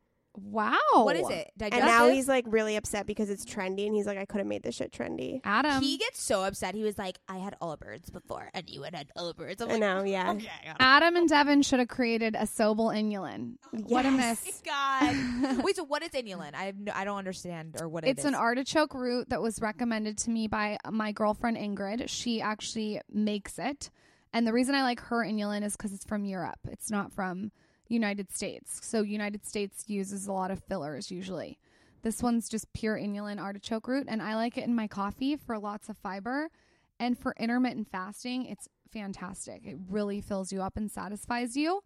[0.43, 0.77] Wow.
[0.93, 1.51] What is it?
[1.59, 4.47] And now he's like really upset because it's trendy and he's like, I could have
[4.47, 5.41] made this shit trendy.
[5.43, 5.81] Adam.
[5.81, 6.75] he gets so upset.
[6.75, 9.79] He was like, "I had Allbirds before, and you had had Allbirds." I'm I like,
[9.79, 10.31] know, yeah.
[10.31, 10.77] Okay, I got it.
[10.79, 13.55] Adam and Devin should have created a Sobel inulin.
[13.71, 14.43] What a Yes.
[14.45, 14.61] miss.
[14.67, 15.63] Oh God.
[15.63, 16.53] Wait, so what is inulin?
[16.55, 18.25] I have no, I don't understand or what it It's is.
[18.25, 22.03] an artichoke root that was recommended to me by my girlfriend Ingrid.
[22.07, 23.89] She actually makes it.
[24.33, 26.59] And the reason I like her inulin is because it's from Europe.
[26.69, 27.51] It's not from
[27.89, 28.79] United States.
[28.83, 31.59] So United States uses a lot of fillers usually.
[32.01, 35.59] This one's just pure inulin artichoke root, and I like it in my coffee for
[35.59, 36.49] lots of fiber.
[36.97, 39.65] And for intermittent fasting, it's fantastic.
[39.65, 41.81] It really fills you up and satisfies you.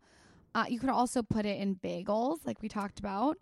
[0.53, 3.37] Uh, you could also put it in bagels, like we talked about.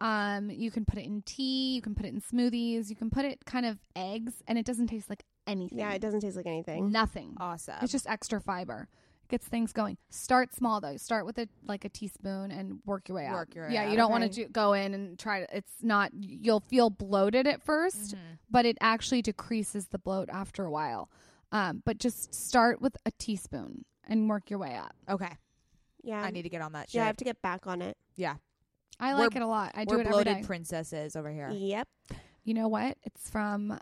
[0.00, 1.74] Um, you can put it in tea.
[1.74, 2.90] You can put it in smoothies.
[2.90, 5.78] You can put it kind of eggs, and it doesn't taste like anything.
[5.78, 6.90] Yeah, it doesn't taste like anything.
[6.92, 7.34] Nothing.
[7.38, 7.76] Awesome.
[7.80, 8.88] It's just extra fiber.
[9.28, 9.96] Gets things going.
[10.10, 10.96] Start small though.
[10.96, 13.32] Start with a like a teaspoon and work your way up.
[13.34, 13.90] Work your way yeah, up.
[13.90, 14.44] you don't want Okay.
[14.44, 15.56] to go in and try to.
[15.56, 16.10] It's not.
[16.14, 18.38] You'll feel bloated at 1st Mhm.
[18.50, 21.10] but it actually decreases the bloat after a while.
[21.52, 24.94] Um, but just start with a teaspoon and work your way up.
[25.08, 25.32] Okay.
[26.02, 26.20] Yeah.
[26.22, 26.96] I need to get on that shit.
[26.98, 27.96] yeah, I have to get back on it.
[28.16, 28.36] yeah.
[29.00, 29.72] I We're- like it a lot.
[29.74, 31.48] I do We're it every bloated princesses over here.
[31.50, 31.88] Yep.
[32.44, 32.96] You know what?
[33.02, 33.78] It's from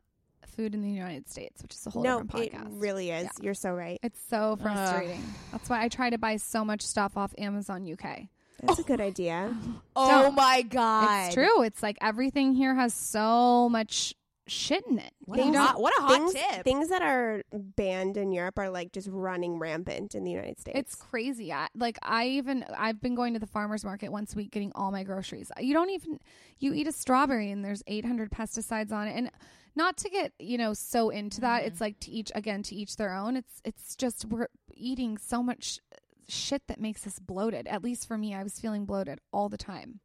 [0.57, 2.66] Food in the United States, which is a whole no, different podcast.
[2.66, 3.24] it really is.
[3.24, 3.30] Yeah.
[3.40, 3.98] You're so right.
[4.03, 5.22] it's so frustrating.
[5.50, 8.28] That's why I try to buy so much stuff off Amazon UK.
[8.62, 9.57] That's a good idea.
[9.96, 10.34] Oh Don't.
[10.34, 11.26] my god.
[11.26, 11.62] It's true.
[11.62, 14.14] It's like everything here has so much
[14.48, 15.12] shit in it.
[15.24, 16.64] What a Things- hot, what a hot things, tip.
[16.64, 20.78] things that are banned in Europe are like just running rampant in the United States.
[20.78, 21.53] It's crazy.
[21.53, 24.72] I, like I even I've been going to the farmers market once a week getting
[24.74, 25.50] all my groceries.
[25.61, 26.18] You don't even
[26.59, 29.30] you eat a strawberry and there's 800 pesticides on it and
[29.75, 31.62] not to get, you know, so into that.
[31.62, 31.66] Mhm.
[31.66, 33.37] It's like to each again to each their own.
[33.37, 35.81] It's it's just we're eating so much
[36.29, 37.66] shit that makes us bloated.
[37.66, 40.01] At least for me, I was feeling bloated all the time.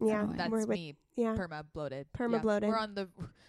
[0.00, 0.36] yeah, annoying.
[0.36, 1.34] That's with, me, yeah.
[1.36, 2.06] perma bloated.
[2.16, 2.38] Perma Yeah.
[2.38, 2.68] bloated.
[2.68, 3.08] We're on the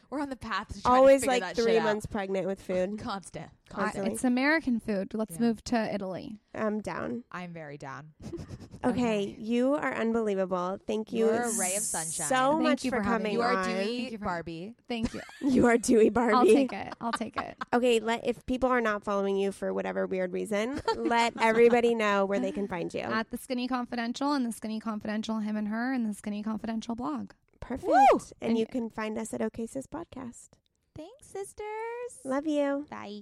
[0.10, 1.86] we're on the path to trying Always to figure like that three shit out.
[1.86, 3.00] months pregnant with food.
[3.00, 3.50] Constant.
[3.72, 4.08] I- Constant.
[4.10, 5.14] it's American food.
[5.16, 5.42] Let's Yeah.
[5.48, 6.38] move to Italy.
[6.54, 7.24] I'm down.
[7.32, 8.14] I'm very down.
[8.86, 10.78] Okay, you are unbelievable.
[10.86, 12.28] Thank you You're a ray of sunshine.
[12.28, 13.38] so Thank much you for for having coming me.
[13.38, 13.66] You are on.
[13.66, 14.76] Dewy Thank you for- Barbie.
[14.90, 15.22] Thank you.
[15.42, 16.34] You are Dewy Barbie.
[16.36, 16.94] I'll take it.
[17.00, 17.56] I'll take it.
[17.74, 22.26] Okay, let if people are not following you for whatever weird reason, let everybody know
[22.26, 23.00] where they can find you.
[23.02, 26.94] At the Skinny Confidential and the Skinny Confidential Him and Her and the Skinny Confidential
[26.94, 27.32] blog.
[27.64, 27.88] Perfect.
[27.88, 28.20] Woo!
[28.42, 30.50] And you can find us at OK Sis Podcast.
[30.96, 32.20] Thanks, sisters.
[32.24, 32.86] Love you.
[32.90, 33.22] Bye.